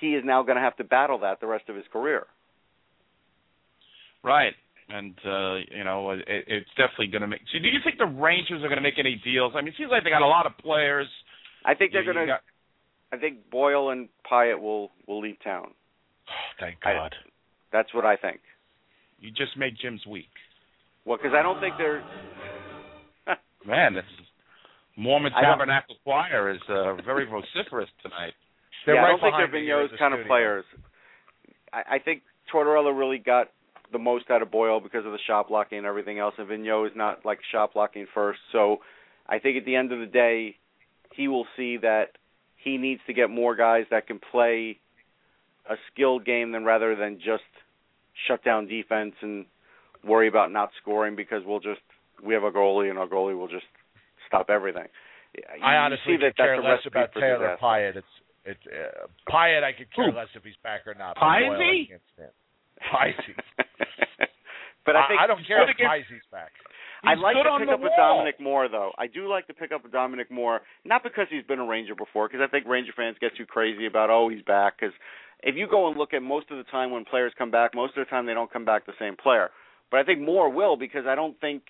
[0.00, 2.26] he is now going to have to battle that the rest of his career.
[4.22, 4.54] Right.
[4.90, 7.40] And uh, you know, it, it's definitely going to make.
[7.52, 9.52] So, do you think the Rangers are going to make any deals?
[9.54, 11.06] I mean, it seems like they got a lot of players.
[11.64, 12.38] I think they're going to.
[13.12, 15.72] I think Boyle and Pyatt will will leave town.
[16.58, 17.14] Thank I- God.
[17.70, 18.40] That's what I think.
[19.20, 20.30] You just made Jim's week.
[21.04, 22.02] Well, because I don't think they're.
[23.66, 24.04] Man, this
[24.96, 28.32] Mormon Tabernacle Choir is uh, very vociferous tonight.
[28.84, 30.28] They're yeah, right I don't think they're me here in Vigneault's kind of studio.
[30.28, 30.64] players.
[31.72, 32.22] I, I think
[32.52, 33.48] Tortorella really got
[33.92, 36.86] the most out of Boyle because of the shot blocking and everything else, and Vigneault
[36.86, 38.40] is not like shot blocking first.
[38.52, 38.78] So
[39.28, 40.56] I think at the end of the day,
[41.14, 42.16] he will see that
[42.56, 44.78] he needs to get more guys that can play
[45.68, 47.44] a skilled game than rather than just
[48.26, 49.46] shut down defense and
[50.04, 51.80] worry about not scoring because we'll just
[52.24, 53.66] we have a goalie and our goalie will just
[54.26, 54.86] stop everything.
[55.34, 57.64] You I see honestly that that's care less recipe about for Taylor disaster.
[57.64, 57.96] Pyatt.
[57.96, 58.14] It's
[58.44, 59.62] it's uh, Pyatt.
[59.62, 60.16] I could care Who?
[60.16, 61.16] less if he's back or not.
[61.16, 61.58] but
[62.90, 63.34] Boyle, I Pisey?
[63.34, 63.68] can't stand.
[63.78, 64.30] Pisey.
[64.86, 66.52] but I think I, don't care if against- Pisey's back.
[67.04, 67.90] I'd like to pick up a.
[67.96, 68.90] Dominic Moore though.
[68.98, 71.94] I do like to pick up a Dominic Moore, not because he's been a Ranger
[71.94, 74.74] before, because I think Ranger fans get too crazy about oh he's back.
[74.80, 74.94] Because
[75.42, 77.96] if you go and look at most of the time when players come back, most
[77.96, 79.50] of the time they don't come back the same player.
[79.90, 81.62] But I think Moore will because I don't think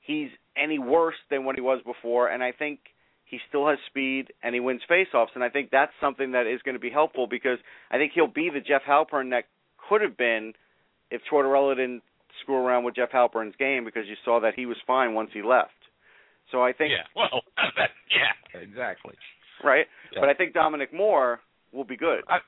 [0.00, 2.80] he's any worse than what he was before, and I think
[3.26, 6.62] he still has speed and he wins faceoffs, and I think that's something that is
[6.62, 7.58] going to be helpful because
[7.90, 9.44] I think he'll be the Jeff Halpern that
[9.88, 10.52] could have been
[11.10, 12.02] if Tortorella didn't
[12.42, 15.42] screw around with Jeff Halpern's game because you saw that he was fine once he
[15.42, 15.70] left.
[16.50, 17.04] So I think Yeah.
[17.16, 17.42] Well,
[17.76, 19.14] that, yeah, exactly.
[19.62, 20.20] right, Yeah.
[20.20, 21.40] but I think Dominic Moore
[21.72, 22.20] will be good.
[22.28, 22.38] I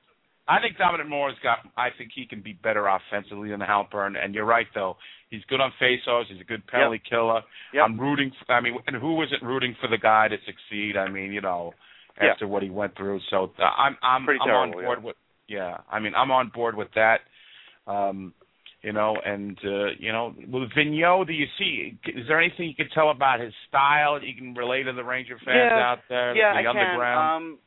[0.49, 1.59] I think Dominic Moore's got.
[1.77, 4.15] I think he can be better offensively than Halpern.
[4.23, 4.97] And you're right, though.
[5.29, 6.27] He's good on faceoffs.
[6.31, 7.41] He's a good penalty killer.
[7.75, 7.83] Yep.
[7.85, 8.31] I'm rooting.
[8.47, 10.97] For, I mean, and who isn't rooting for the guy to succeed?
[10.97, 11.73] I mean, you know,
[12.23, 12.29] Yeah.
[12.31, 13.19] after what he went through.
[13.29, 15.17] So uh, I'm I'm Pretty I'm on terrible, board with.
[15.49, 17.21] Yeah, I mean, I'm on board with that.
[17.87, 18.35] Um,
[18.83, 21.99] you know, and uh, you know, with Vigneault, do you see?
[22.07, 25.05] Is there anything you can tell about his style that you can relate to the
[25.05, 25.79] Ranger fans Yeah.
[25.79, 26.37] out there?
[26.37, 27.19] yeah, the I can.
[27.19, 27.59] Um,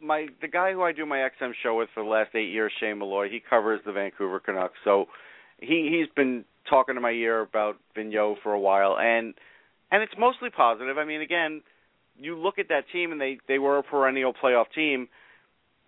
[0.00, 2.72] my the guy who I do my XM show with for the last eight years,
[2.78, 5.06] Shane Malloy, he covers the Vancouver Canucks, so
[5.60, 9.34] he he's been talking to my ear about Vigneault for a while, and
[9.90, 10.98] and it's mostly positive.
[10.98, 11.62] I mean, again,
[12.18, 15.08] you look at that team, and they they were a perennial playoff team.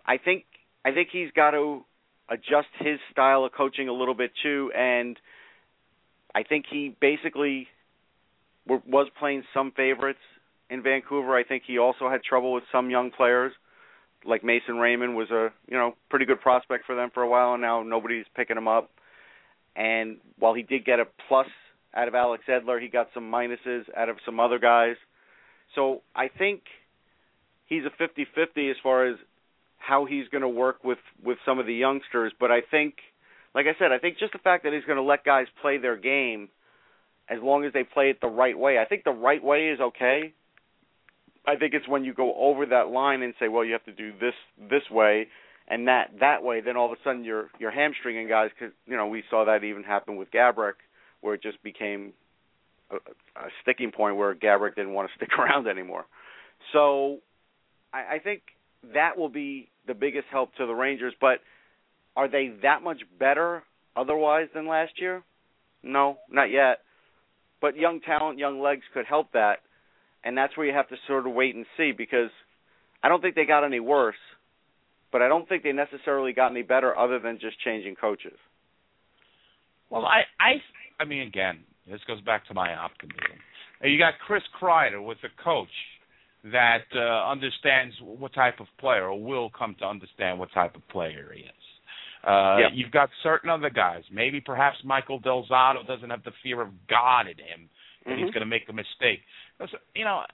[0.05, 0.45] I think
[0.87, 1.83] I think he's got to
[2.29, 5.19] adjust his style of coaching a little bit too, and
[6.33, 7.67] I think he basically
[8.65, 10.19] was playing some favorites
[10.69, 11.35] in Vancouver.
[11.35, 13.51] I think he also had trouble with some young players,
[14.25, 17.51] like Mason Raymond was a you know pretty good prospect for them for a while,
[17.51, 18.89] and now nobody's picking him up.
[19.75, 21.47] And while he did get a plus
[21.93, 24.95] out of Alex Edler, he got some minuses out of some other guys.
[25.75, 26.61] So I think
[27.65, 29.17] he's a 50-50 as far as
[29.77, 32.33] how he's going to work with with some of the youngsters.
[32.39, 32.95] But I think,
[33.55, 35.77] like I said, I think just the fact that he's going to let guys play
[35.77, 36.49] their game
[37.29, 38.77] as long as they play it the right way.
[38.79, 40.33] I think the right way is okay.
[41.45, 43.93] I think it's when you go over that line and say, well, you have to
[43.93, 44.33] do this
[44.69, 45.27] this way
[45.67, 46.61] and that that way.
[46.61, 49.63] Then all of a sudden you're you're hamstringing guys because you know we saw that
[49.63, 50.73] even happen with Gaborik,
[51.21, 52.13] where it just became
[52.89, 56.05] a, a sticking point where Gaborik didn't want to stick around anymore.
[56.73, 57.19] So
[57.93, 58.41] I, I think
[58.93, 61.13] that will be the biggest help to the Rangers.
[61.19, 61.39] But
[62.15, 63.63] are they that much better
[63.95, 65.23] otherwise than last year?
[65.83, 66.79] No, not yet.
[67.61, 69.59] But young talent, young legs could help that,
[70.23, 72.29] and that's where you have to sort of wait and see because
[73.03, 74.15] I don't think they got any worse,
[75.11, 78.37] but I don't think they necessarily got any better other than just changing coaches.
[79.89, 80.61] Well, I, I,
[80.99, 81.59] I mean, again,
[81.89, 83.39] this goes back to my optimism.
[83.81, 85.67] You got Chris Kreider with the coach
[86.51, 90.87] that uh, understands what type of player, or will come to understand what type of
[90.89, 91.49] player he is.
[92.23, 92.67] Uh, Yeah.
[92.73, 94.03] You've got certain other guys.
[94.11, 97.69] Maybe perhaps Michael Del Zotto doesn't have the fear of God in him
[98.05, 98.33] that he's Mhm.
[98.33, 99.23] going to make a mistake.
[99.95, 100.25] You know,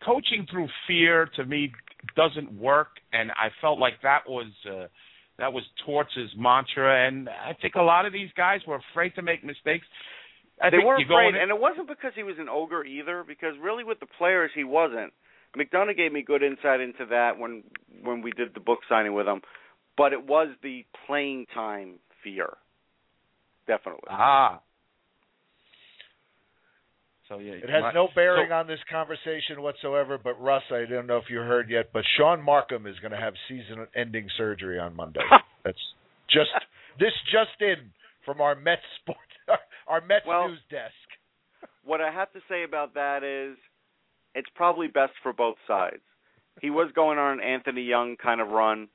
[0.00, 1.72] coaching through fear to me
[2.14, 4.88] doesn't work, and I felt like that was uh,
[5.38, 9.22] that was Torts' mantra, and I think a lot of these guys were afraid to
[9.22, 9.86] make mistakes.
[10.60, 13.24] I they were you go afraid, and it wasn't because he was an ogre either.
[13.24, 15.12] Because really, with the players, he wasn't.
[15.56, 17.62] McDonagh gave me good insight into that when
[18.02, 19.40] when we did the book signing with him,
[19.96, 22.50] but it was the playing time fear,
[23.66, 24.08] definitely.
[24.10, 24.60] ah.
[27.28, 30.16] So yeah, It has my- no bearing so- on this conversation whatsoever.
[30.18, 33.16] But Russ, I don't know if you heard yet, but Shaun Marcum is going to
[33.16, 35.20] have season-ending surgery on Monday.
[35.64, 35.94] That's
[36.28, 36.50] just
[37.00, 37.90] this just in
[38.24, 39.20] from our Mets sports,
[39.88, 40.94] our Mets Well- news desk.
[41.84, 43.56] what I have to say about that is
[44.36, 46.02] it's probably best for both sides.
[46.62, 48.88] He was going on an Anthony Young kind of run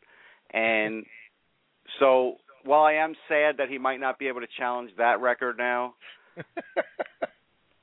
[0.53, 1.05] and
[1.99, 5.57] so while I am sad that he might not be able to challenge that record
[5.57, 5.95] now,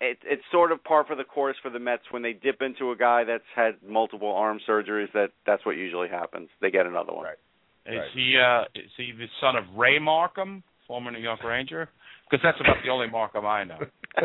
[0.00, 2.90] it, it's sort of par for the course for the Mets when they dip into
[2.90, 6.48] a guy that's had multiple arm surgeries that that's what usually happens.
[6.60, 7.24] They get another one.
[7.24, 7.38] Right.
[7.86, 8.08] Is Right.
[8.14, 11.88] he uh is he the son of Ray Markham, former New York Ranger?
[12.28, 13.78] Because that's about the only Markham I know.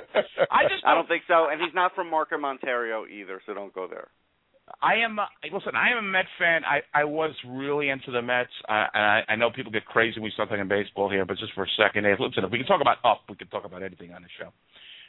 [0.52, 3.74] I just I don't think so, and he's not from Markham, Ontario either, so don't
[3.74, 4.10] go there.
[4.82, 5.76] I am uh, listen.
[5.76, 6.64] I am a Met fan.
[6.64, 8.52] I I was really into the Mets.
[8.68, 8.88] I
[9.28, 11.64] I, I know people get crazy when we start talking baseball here, but just for
[11.64, 12.44] a second, hey, listen.
[12.44, 14.52] If we can talk about up, we can talk about anything on the show.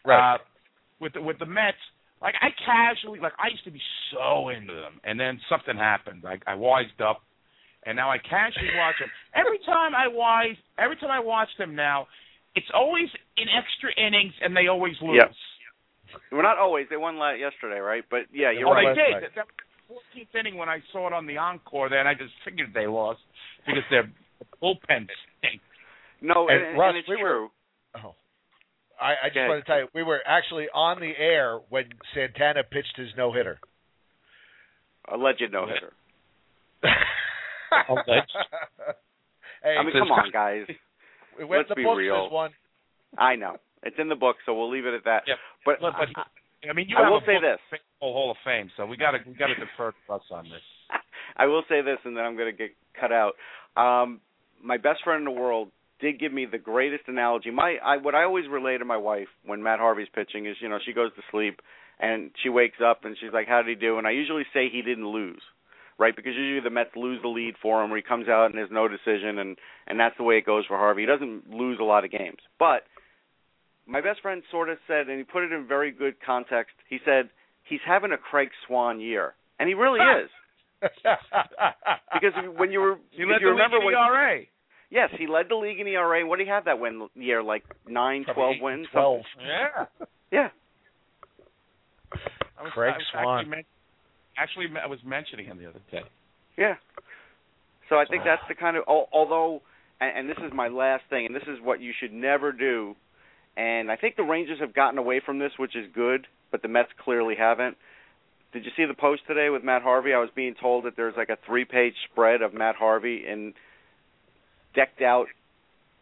[0.04, 0.34] Right.
[0.34, 0.38] Uh,
[1.00, 1.78] with the, with the Mets,
[2.20, 3.82] like I casually, like I used to be
[4.12, 6.22] so into them, and then something happened.
[6.24, 7.22] Like I wised up,
[7.86, 9.10] and now I casually watch them.
[9.34, 12.06] Every time I wise, every time I watch them now,
[12.54, 15.18] it's always in extra innings, and they always lose.
[15.18, 15.32] Yep.
[16.30, 16.86] Well, not always.
[16.90, 18.04] They won la- yesterday, right?
[18.08, 18.94] But yeah, you're oh, right.
[18.94, 19.12] they did.
[19.14, 19.22] Right.
[19.22, 19.46] That, that
[19.90, 22.32] was the 14th inning when I saw it on the encore there, and I just
[22.44, 23.20] figured they lost
[23.66, 24.10] because their
[24.62, 25.60] bullpen stink.
[26.22, 27.48] No, And and, and, it's we were- true.
[27.96, 28.14] Oh.
[29.00, 29.48] I, I just Okay.
[29.48, 31.84] want to tell you, we were actually on the air when
[32.14, 33.58] Santana pitched his no hitter.
[35.12, 35.92] Alleged no hitter.
[37.88, 38.32] Alleged.
[39.62, 40.66] hey, I mean, come on, guys.
[41.38, 42.30] We went let's the be books real.
[42.30, 42.50] one.
[43.18, 45.22] I know it's in the book, so we'll leave it at that.
[45.26, 45.36] Yep.
[45.64, 47.80] But, but I, I mean, you I have will a say this.
[48.00, 50.62] Hall of Fame, so we got to we got to defer to us on this.
[51.36, 53.32] I will say this, and then I'm going to get cut out.
[53.76, 54.20] Um,
[54.62, 55.68] my best friend in the world
[56.00, 57.50] did give me the greatest analogy.
[57.50, 60.68] My, I, what I always relay to my wife when Matt Harvey's pitching is, you
[60.68, 61.60] know, she goes to sleep
[61.98, 64.68] and she wakes up and she's like, "How did he do?" And I usually say
[64.70, 65.42] he didn't lose,
[65.98, 66.14] right?
[66.14, 68.70] Because usually the Mets lose the lead for him, where he comes out and there's
[68.72, 71.02] no decision, and and that's the way it goes for Harvey.
[71.02, 72.82] He doesn't lose a lot of games, but
[73.86, 76.72] my best friend sort of said, and he put it in very good context.
[76.88, 77.28] He said
[77.64, 80.30] he's having a Craig Swan year, and he really is.
[82.12, 84.40] Because when you were, He if led you the remember league in when, ERA.
[84.90, 86.26] yes, he led the league in ERA.
[86.26, 87.42] What did he have that win year?
[87.42, 88.86] Like nine, Probably twelve eight, wins.
[88.92, 89.20] Twelve.
[89.40, 89.86] Yeah.
[90.30, 90.48] Yeah,
[92.58, 93.38] I was, Craig I was Swan.
[93.38, 93.64] Actually, men-
[94.38, 96.02] actually, I was mentioning him the other day.
[96.56, 96.74] yeah.
[97.88, 98.84] So I think that's the kind of.
[98.88, 99.60] Although,
[100.00, 102.94] and, and this is my last thing, and this is what you should never do.
[103.56, 106.68] And I think the Rangers have gotten away from this, which is good, but the
[106.68, 107.76] Mets clearly haven't.
[108.52, 110.12] Did you see the post today with Matt Harvey?
[110.14, 113.52] I was being told that there's like a three-page spread of Matt Harvey in
[114.74, 115.26] decked out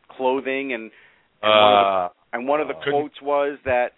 [0.08, 0.90] clothing and
[1.42, 3.92] and one of the Uh, And one of the Uh, quotes was that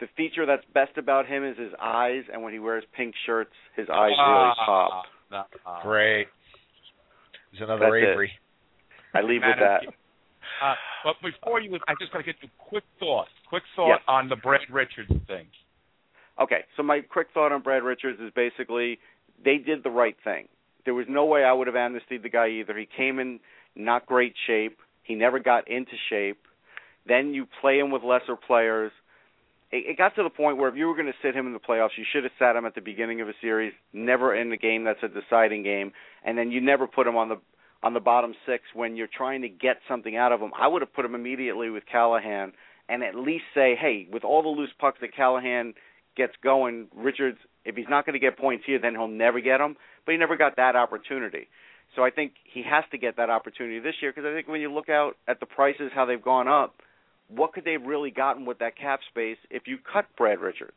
[0.00, 3.52] the feature that's best about him is his eyes, and when he wears pink shirts,
[3.76, 5.04] his eyes really pop.
[5.30, 6.28] no, uh, Great.
[7.52, 8.12] There's another That's it.
[8.12, 8.32] Avery.
[9.14, 9.94] I leave with Matt, that.
[10.62, 10.74] Uh,
[11.04, 13.26] but before you, I just got to get a quick thought.
[13.48, 14.00] Quick thought Yes.
[14.06, 15.46] on the Brad Richards thing.
[16.40, 18.98] Okay, so my quick thought on Brad Richards is basically
[19.44, 20.46] they did the right thing.
[20.84, 22.76] There was no way I would have amnestied the guy either.
[22.78, 23.40] He came in
[23.74, 24.78] not great shape.
[25.02, 26.38] He never got into shape.
[27.06, 28.92] Then you play him with lesser players.
[29.70, 31.52] It, it got to the point where if you were going to sit him in
[31.52, 34.50] the playoffs, you should have sat him at the beginning of a series, never in
[34.50, 35.92] the game that's a deciding game,
[36.24, 37.36] and then you never put him on the
[37.82, 40.50] on the bottom six when you're trying to get something out of him.
[40.58, 42.52] I would have put him immediately with Callahan
[42.88, 45.74] and at least say, hey, with all the loose pucks that Callahan
[46.16, 49.58] gets going, Richards, if he's not going to get points here, then he'll never get
[49.58, 49.76] them.
[50.04, 51.48] But he never got that opportunity.
[51.94, 54.60] So I think he has to get that opportunity this year because I think when
[54.60, 56.76] you look out at the prices, how they've gone up,
[57.28, 60.76] what could they have really gotten with that cap space if you cut Brad Richards?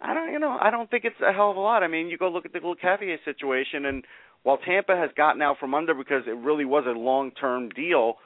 [0.00, 1.82] I don't, you know, I don't think it's a hell of a lot.
[1.82, 4.04] I mean, you go look at the Lecavalier situation, and
[4.42, 8.16] while Tampa has gotten out from under because it really was a long-term deal,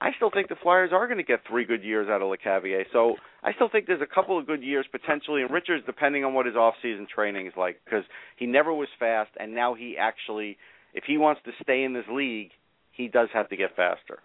[0.00, 2.84] I still think the Flyers are going to get three good years out of Lecavalier.
[2.92, 6.34] So I still think there's a couple of good years potentially, and Richards, depending on
[6.34, 8.04] what his off-season training is like, because
[8.36, 10.58] he never was fast, and now he actually,
[10.94, 12.50] if he wants to stay in this league,
[12.92, 14.20] he does have to get faster.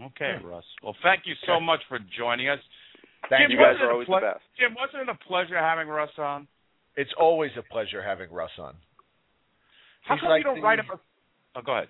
[0.00, 0.64] Okay, Russ.
[0.82, 2.60] Well, thank you so much for joining us.
[3.28, 4.44] Thank Jim, You you guys wasn't are always ple- the best.
[4.58, 6.46] Jim, wasn't it a pleasure having Russ on?
[6.96, 8.74] It's always a pleasure having Russ on.
[10.02, 10.86] How He's come like you don't the- write him?
[11.56, 11.88] Oh, go ahead.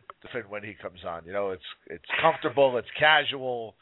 [0.48, 1.24] when he comes on.
[1.26, 3.74] You know, it's it's comfortable, it's casual.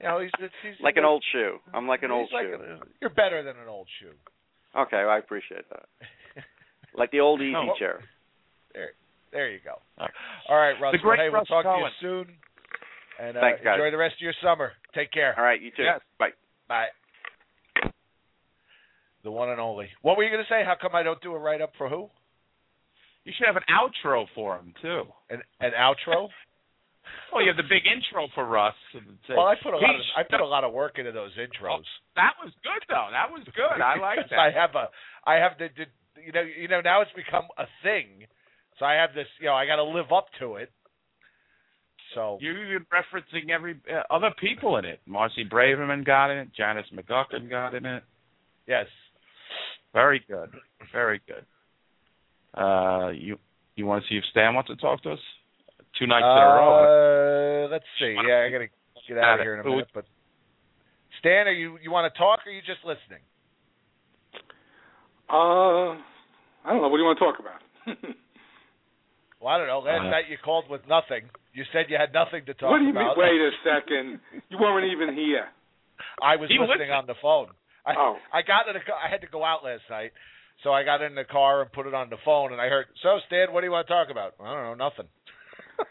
[0.00, 1.58] You know, he's it's, he's Like an old shoe.
[1.74, 2.54] I'm like an old like shoe.
[2.54, 4.14] a- you're better than an old shoe.
[4.78, 5.86] Okay, I appreciate that.
[6.94, 7.72] Like the old easy Oh.
[7.78, 8.00] chair.
[8.74, 8.90] There
[9.32, 9.80] there you go.
[9.98, 10.10] All right.
[10.48, 10.92] All right, Russ.
[10.92, 11.80] The great well, hey, we'll talk Cohen.
[11.80, 12.36] to you soon.
[13.22, 13.78] And uh, Thanks, guys.
[13.78, 14.72] enjoy the rest of your summer.
[14.94, 15.34] Take care.
[15.38, 15.84] All right, you too.
[15.86, 16.00] Yes.
[16.18, 16.34] Bye.
[16.66, 16.86] Bye.
[19.22, 19.86] The one and only.
[20.02, 20.64] What were you going to say?
[20.66, 22.10] How come I don't do a write up for who?
[23.24, 25.04] You should have an outro for him too.
[25.30, 26.28] An an outro?
[27.32, 28.76] Well, you have the big intro for Russ.
[29.28, 31.82] well, I put a lot of I put a lot of work into those intros.
[32.14, 33.08] That was good though.
[33.10, 33.82] That was good.
[33.82, 34.38] I like that.
[34.38, 34.86] I have a
[35.28, 35.86] I have the, the
[36.22, 38.28] you know you know now it's become a thing.
[38.78, 40.70] So I have this you know I got to live up to it.
[42.14, 45.00] So You're even referencing every uh, other people in it.
[45.06, 46.48] Marcy Braverman got in it.
[46.56, 48.02] Janice McGuckin got in it.
[48.66, 48.86] yes,
[49.92, 50.50] Very good.
[50.92, 51.44] Very good.
[52.60, 53.38] Uh, you
[53.76, 55.18] you want to see if Stan wants to talk to us?
[55.98, 57.64] Two nights in a row.
[57.64, 58.14] Uh, let's see.
[58.28, 58.68] Yeah, I got to
[59.08, 59.88] get out of here in a minute.
[59.94, 60.04] But
[61.20, 63.22] Stan, are you you want to talk or are you just listening?
[65.30, 65.96] Uh,
[66.64, 66.88] I don't know.
[66.88, 68.14] What do you want to talk about?
[69.40, 69.80] Well, I don't know.
[69.80, 71.22] Last Uh, night you called with nothing.
[71.52, 73.02] You said you had nothing to talk what do you mean?
[73.02, 73.18] about.
[73.18, 74.20] Wait a second.
[74.48, 75.46] You weren't even here.
[76.22, 76.92] I was He listening listened.
[76.92, 77.48] on the phone.
[77.84, 78.16] I, Oh.
[78.32, 78.96] I got in the car.
[78.96, 80.12] I had to go out last night,
[80.64, 82.86] so I got in the car and put it on the phone, and I heard.
[83.02, 84.34] So, Stan, what do you want to talk about?
[84.40, 85.06] I don't know, nothing.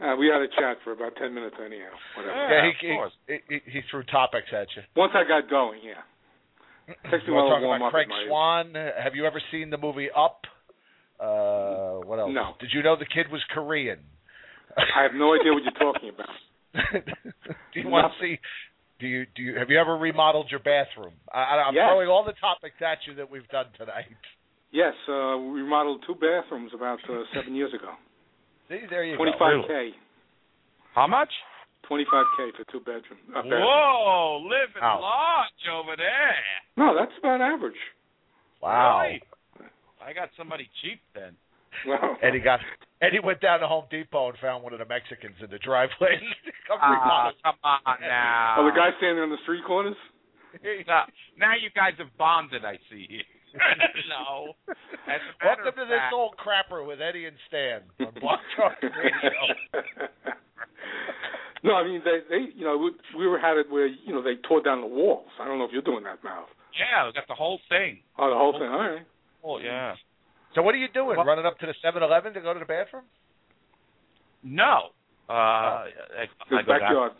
[0.00, 1.92] Uh, we had a chat for about ten minutes anyhow.
[2.16, 2.32] Whatever.
[2.48, 3.12] Yeah, he, of he, course.
[3.28, 4.82] he, he, he threw topics at you.
[4.96, 6.00] Once I got going, yeah.
[7.10, 7.92] Takes me a want to while to talk warm about.
[7.92, 8.24] Craig at my.
[8.26, 8.74] Swan?
[9.04, 10.40] Have you ever seen the movie Up?
[11.20, 12.30] Uh, what else?
[12.32, 12.54] No.
[12.60, 13.98] Did you know the kid was Korean?
[14.96, 16.28] I have no idea what you're talking about.
[17.74, 18.38] do you want to see?
[19.00, 21.14] Do you do you have you ever remodeled your bathroom?
[21.32, 21.88] I, I'm Yes.
[21.88, 24.06] throwing all the topics at you that we've done tonight.
[24.72, 27.90] Yes, uh, we remodeled two bathrooms about uh, seven years ago.
[28.68, 29.38] See, there you Twenty go.
[29.38, 29.90] five k.
[30.94, 31.30] How much?
[31.88, 33.18] Twenty five k for two bedroom.
[33.34, 33.62] Uh, bedroom.
[33.66, 35.00] Whoa, living Wow.
[35.00, 36.36] large over there.
[36.76, 37.80] No, that's about average.
[38.62, 39.00] Wow.
[39.02, 39.22] Really?
[40.04, 41.34] I got somebody cheap then.
[41.86, 42.60] Well, he got
[43.00, 45.58] and he went down to Home Depot and found one of the Mexicans in the
[45.58, 46.20] driveway.
[46.68, 47.32] Come ah, remodel.
[47.42, 48.56] come on now.
[48.60, 49.96] oh, the guy standing on the street corners.
[50.86, 51.06] Now, uh,
[51.38, 53.28] now you guys have bonded, I see here.
[54.06, 54.54] no.
[55.08, 58.78] As a Welcome to of this old crapper with Eddie and Stan on Blog Talk
[58.82, 59.82] Radio.
[61.64, 64.22] no, I mean they, they, you know, we, we were had it where you know
[64.22, 65.26] they tore down the walls.
[65.40, 66.44] I don't know if you're doing that now.
[66.78, 67.98] Yeah, we got the whole thing.
[68.18, 68.70] Oh, the whole thing.
[68.70, 69.06] All right.
[69.42, 69.94] Oh, yeah.
[70.54, 71.16] So what are you doing?
[71.16, 73.04] Well- Running up to the 7-Eleven to go to the bathroom?
[74.42, 74.90] No.
[75.28, 75.86] Uh, I,
[76.16, 77.12] I His go down- backyard.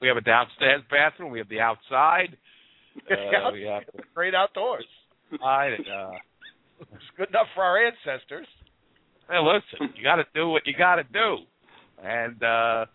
[0.00, 1.30] we have a downstairs bathroom.
[1.32, 2.36] We have the outside.
[3.10, 3.82] Uh, we have
[4.14, 4.86] Great outdoors.
[5.44, 6.10] I, uh,
[6.80, 8.46] It's good enough for our ancestors.
[9.28, 11.44] hey, listen, you got to do what you got to do.
[12.02, 12.86] And uh,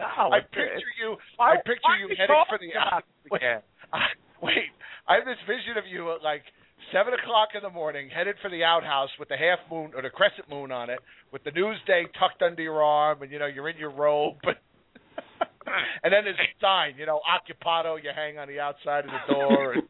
[0.00, 1.16] no, I picture you.
[1.36, 3.60] why- I picture you heading for the about Wait, again?
[3.92, 4.72] I- wait,
[5.06, 6.44] I have this vision of you like
[6.92, 10.10] seven o'clock in the morning, headed for the outhouse with the half moon or the
[10.10, 10.98] crescent moon on it,
[11.32, 14.36] with the Newsday tucked under your arm, and you know you're in your robe.
[14.44, 18.02] and then there's a sign, you know, occupado.
[18.02, 19.74] You hang on the outside of the door.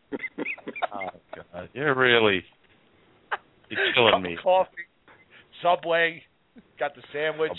[0.90, 1.10] And Oh
[1.52, 2.42] God, you're really
[3.68, 4.36] you're killing me.
[4.42, 4.70] coffee,
[5.62, 6.22] Subway,
[6.78, 7.52] got the sandwich.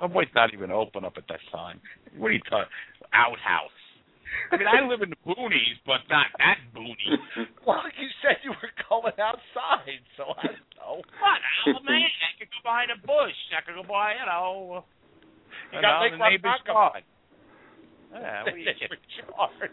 [0.00, 1.80] Oh, Subway's not even open up at that time.
[2.16, 2.70] What are you talking?
[3.12, 3.77] Outhouse.
[4.52, 7.18] I mean, I live in the boonies, but not that boony.
[7.66, 10.94] Well, you said you were going outside, so I don't know.
[11.20, 11.40] What?
[11.68, 13.36] Oh, man, I could go behind a bush.
[13.52, 14.84] I could go by, you know,
[15.72, 17.04] You got Lake the neighbor's Ronkonkoma.
[17.04, 17.04] yard.
[18.12, 19.68] Yeah, what are you?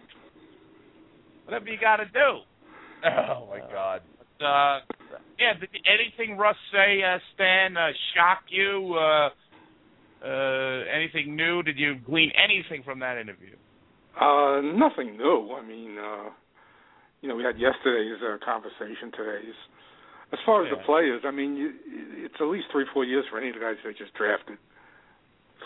[1.45, 2.44] Whatever you got to do.
[3.06, 4.02] Oh my God.
[4.41, 4.84] Uh,
[5.40, 8.95] yeah, did anything Russ say, uh, Stan, uh, shock you?
[8.99, 9.30] Uh,
[10.26, 11.64] uh, anything new?
[11.64, 13.56] Did you glean anything from that interview?
[14.20, 15.52] Uh, nothing new.
[15.52, 16.30] I mean, uh,
[17.22, 19.12] you know, we had yesterday's uh, conversation.
[19.12, 19.56] Today's.
[20.34, 21.72] As far as the players, I mean, you,
[22.26, 24.58] it's at least three, four years for any of the guys they just drafted.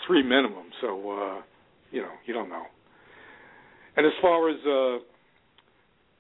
[0.06, 0.70] Three minimum.
[0.82, 1.42] So, uh,
[1.92, 2.64] you know, you don't know.
[3.96, 5.00] And as far as uh,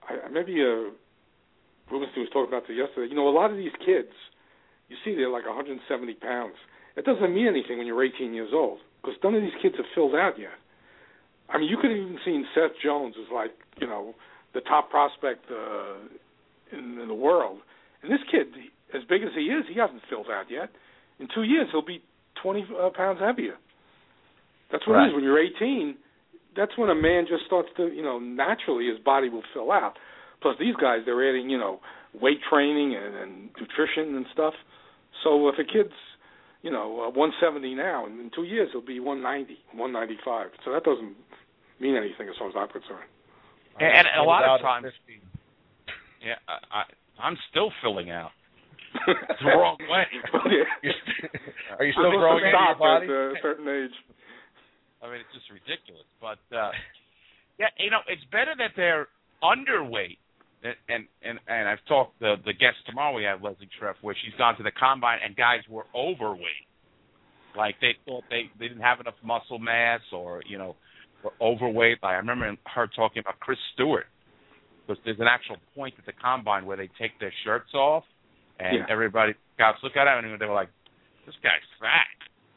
[0.09, 0.91] I, maybe uh,
[1.91, 3.09] Rubenstein was talking about this yesterday.
[3.09, 4.13] You know, a lot of these kids,
[4.89, 5.81] you see they're like 170
[6.15, 6.55] pounds.
[6.95, 9.85] It doesn't mean anything when you're 18 years old because none of these kids have
[9.93, 10.57] filled out yet.
[11.51, 13.51] I mean, you could have even seen Seth Jones as like,
[13.81, 14.13] you know,
[14.53, 15.95] the top prospect uh,
[16.77, 17.59] in, in the world.
[18.03, 18.47] And this kid,
[18.93, 20.69] as big as he is, he hasn't filled out yet.
[21.19, 22.01] In two years, he'll be
[22.41, 23.55] 20 uh, pounds heavier.
[24.71, 25.07] That's what it Right.
[25.09, 25.15] is.
[25.15, 25.95] When you're 18,
[26.55, 29.93] that's when a man just starts to, you know, naturally his body will fill out.
[30.41, 31.79] Plus, these guys, they're adding, you know,
[32.13, 34.53] weight training and, and nutrition and stuff.
[35.23, 35.93] So if a kid's,
[36.61, 40.47] you know, uh, 170 now, in two years he'll be 190, 195.
[40.63, 41.15] So that doesn't
[41.79, 43.07] mean anything as far as I'm concerned.
[43.79, 44.93] And, and a lot of Without times,
[46.23, 46.83] yeah, I, I,
[47.23, 48.31] I'm still filling out.
[49.07, 50.05] It's the wrong way.
[50.81, 50.91] Yeah.
[51.77, 53.05] You're you still growing to into your body?
[53.05, 53.93] at a certain age.
[55.03, 56.07] I mean, it's just ridiculous.
[56.19, 56.71] But uh
[57.59, 59.07] yeah, you know, it's better that they're
[59.43, 60.17] underweight.
[60.63, 64.15] And and and, and I've talked the the guest tomorrow we have Leslie Treff where
[64.15, 66.67] she's gone to the combine and guys were overweight.
[67.55, 70.75] Like they thought they they didn't have enough muscle mass or you know
[71.23, 71.99] were overweight.
[72.03, 74.05] Like I remember her talking about Chris Stewart.
[74.87, 78.03] Because there's an actual point at the combine where they take their shirts off
[78.59, 78.85] and Yeah.
[78.89, 80.69] everybody scouts look at him and they were like,
[81.25, 82.07] "This guy's fat."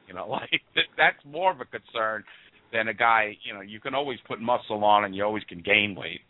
[0.09, 2.25] You know, like that, that's more of a concern
[2.73, 3.37] than a guy.
[3.45, 6.21] You know, you can always put muscle on and you always can gain weight.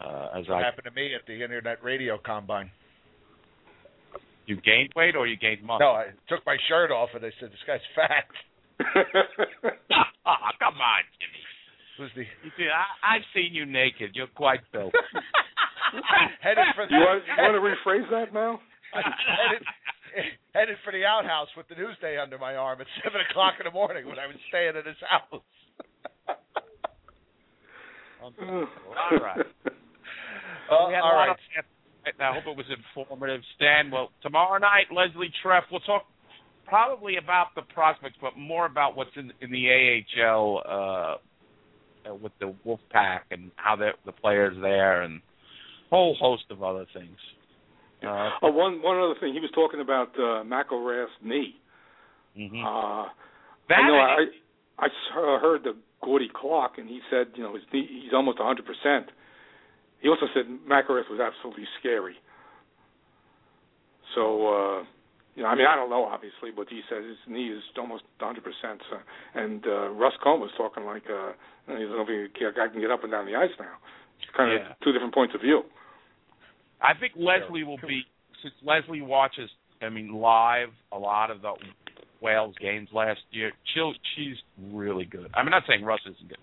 [0.00, 2.70] Uh, as What I, happened to me at the Internet Radio Combine?
[4.46, 5.86] you gained weight or you gained muscle?
[5.86, 8.26] No, I took my shirt off and they said this guy's fat.
[10.24, 11.41] Ah, come on, Jimmy.
[11.98, 14.12] Who's the You see, I, I've seen you naked.
[14.14, 14.94] You're quite built.
[16.40, 18.60] headed for the you want you want to rephrase that now?
[18.92, 19.62] headed,
[20.54, 23.70] headed for the outhouse with the Newsday under my arm at seven o'clock in the
[23.70, 25.42] morning when I was staying at his house.
[28.22, 28.32] All
[29.20, 29.40] right.
[30.70, 31.30] Uh, We had a all lot right.
[31.30, 31.36] of-
[32.18, 33.90] I hope it was informative, Stan.
[33.90, 35.62] Well, tomorrow night, Leslie Treff.
[35.70, 36.04] We'll talk
[36.66, 41.14] probably about the prospects, but more about what's in in the AHL uh,
[42.20, 45.20] with the Wolfpack and how the the players there, and
[45.90, 47.16] whole host of other things.
[48.02, 49.32] Uh, Oh, one one other thing.
[49.32, 51.54] He was talking about uh, McIlrath's knee.
[52.36, 52.62] mhm.
[52.64, 53.08] Uh,
[53.68, 53.94] that I know.
[53.94, 54.26] I-
[54.78, 58.12] I, I uh, heard the Gordie Clark, and he said, you know, his knee, he's
[58.12, 59.10] almost 100 percent.
[60.00, 62.14] He also said McElrath was absolutely scary.
[64.14, 64.48] So,
[64.80, 64.84] uh,
[65.34, 68.04] you know, I mean, I don't know obviously, but he says his knee is almost
[68.20, 68.80] 100 percent.
[68.90, 68.96] So,
[69.34, 71.32] and uh, Russ Cohen was talking like, uh,
[71.66, 73.76] he doesn't know if he, guy can get up and down the ice now.
[74.20, 74.74] It's kind of Yeah.
[74.84, 75.62] two different points of view.
[76.80, 78.02] I think Leslie will be
[78.42, 79.50] since Leslie watches.
[79.80, 81.54] I mean, live a lot of the
[82.20, 83.50] Wales games last year.
[83.74, 84.36] She'll, she's
[84.70, 85.30] really good.
[85.34, 86.38] I'm not saying Russ isn't good.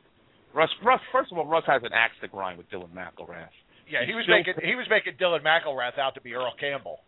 [0.54, 1.00] Russ, Russ.
[1.12, 3.54] First of all, Russ has an axe to grind with Dylan McIlrath.
[3.90, 7.00] Yeah, he was Still- making he was making Dylan McIlrath out to be Earl Campbell.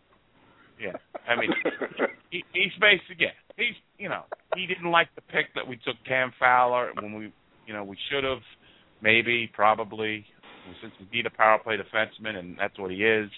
[0.80, 1.52] Yeah, I mean,
[2.30, 3.36] he, he's basically yeah.
[3.58, 4.24] He's you know
[4.56, 7.34] he didn't like the pick that we took Cam Fowler when we
[7.68, 8.42] you know we should have
[9.02, 10.26] maybe probably
[10.82, 13.30] since we need a power play defenseman and that's what he is.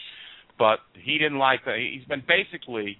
[0.60, 1.78] But he didn't like that.
[1.78, 2.98] He's been basically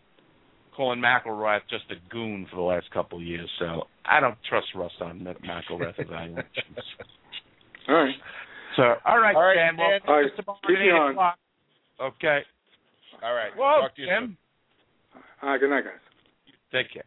[0.76, 3.50] calling McIlrath just a goon for the last couple of years.
[3.60, 6.48] So I don't trust Russ on that McIlrath evaluations.
[7.88, 8.16] All right.
[8.76, 9.78] So all right, All right, Dan.
[9.78, 10.32] Well, All right.
[10.36, 11.34] Keep at me eight on.
[12.02, 12.40] Okay.
[13.22, 13.52] All right.
[13.58, 14.38] Well, Talk to you Tim.
[15.42, 15.60] All right.
[15.60, 15.94] Good night, guys.
[16.72, 17.04] Take care.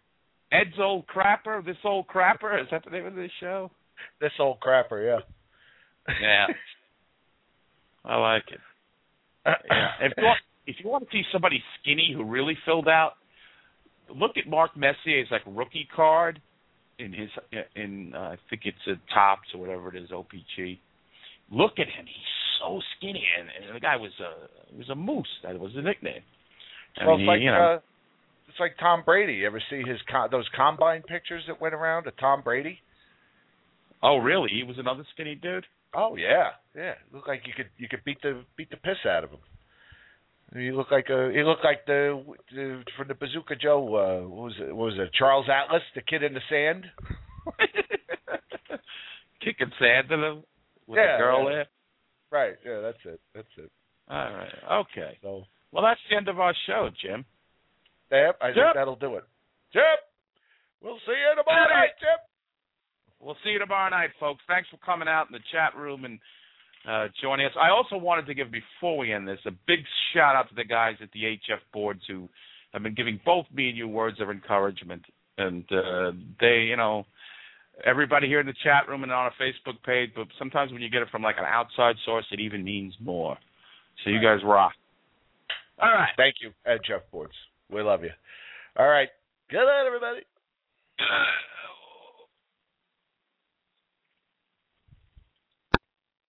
[0.53, 1.65] Ed's old crapper.
[1.65, 2.61] This old crapper.
[2.61, 3.71] Is that the name of this show?
[4.21, 6.15] This old crapper, yeah.
[6.21, 6.47] Yeah.
[8.05, 8.61] I like it.
[9.45, 9.53] Yeah.
[10.01, 13.13] If you want, if you want to see somebody skinny who really filled out,
[14.15, 16.41] look at Mark Messier's like rookie card
[16.99, 17.29] in his
[17.75, 20.79] in uh, I think it's a Topps or whatever it is OPG.
[21.51, 22.07] Look at him.
[22.07, 25.29] He's so skinny, and, and the guy was a he was a moose.
[25.43, 26.23] That was the nickname.
[27.01, 27.79] I well, mean, it's like you know, uh,
[28.49, 29.35] it's like Tom Brady.
[29.35, 32.79] You ever see his co- those combine pictures that went around of Tom Brady?
[34.03, 34.51] oh really?
[34.53, 35.65] He was another skinny dude.
[35.95, 36.95] Oh yeah, yeah.
[37.13, 39.39] Looked like you could you could beat the beat the piss out of him.
[40.55, 42.23] You look like a you look like the,
[42.55, 43.83] the from the Bazooka Joe.
[43.83, 44.75] Uh, what was it?
[44.75, 45.11] What was it?
[45.19, 46.85] Charles Atlas, the kid in the sand.
[49.43, 50.43] Kicking sand in him
[50.87, 51.51] with Yeah, a girl yeah.
[51.55, 51.67] there.
[52.31, 52.55] Right.
[52.65, 53.21] Yeah, that's it.
[53.35, 53.71] That's it.
[54.09, 54.53] All right.
[54.87, 55.19] Okay.
[55.23, 57.25] So, Well, that's the end of our show, Jim.
[58.11, 59.25] yep, I think that'll do it.
[59.73, 59.83] Chip,
[60.83, 62.19] we'll see you tomorrow night, Jim.
[63.21, 64.43] We'll see you tomorrow night, folks.
[64.47, 66.19] Thanks for coming out in the chat room and
[66.89, 67.53] uh, joining us.
[67.61, 69.81] I also wanted to give, before we end this, a big
[70.15, 72.29] shout out to the guys at the HF boards who
[72.73, 75.03] have been giving both me and you words of encouragement.
[75.39, 77.05] And uh, they, you know,
[77.85, 80.91] everybody here in the chat room and on our Facebook page, but sometimes when you
[80.91, 83.37] get it from like an outside source, it even means more.
[84.05, 84.73] So you guys rock.
[85.81, 86.11] All right.
[86.17, 87.35] Thank you, HF Boards.
[87.71, 88.11] We love you.
[88.79, 89.09] All right.
[89.51, 90.21] Good night, everybody.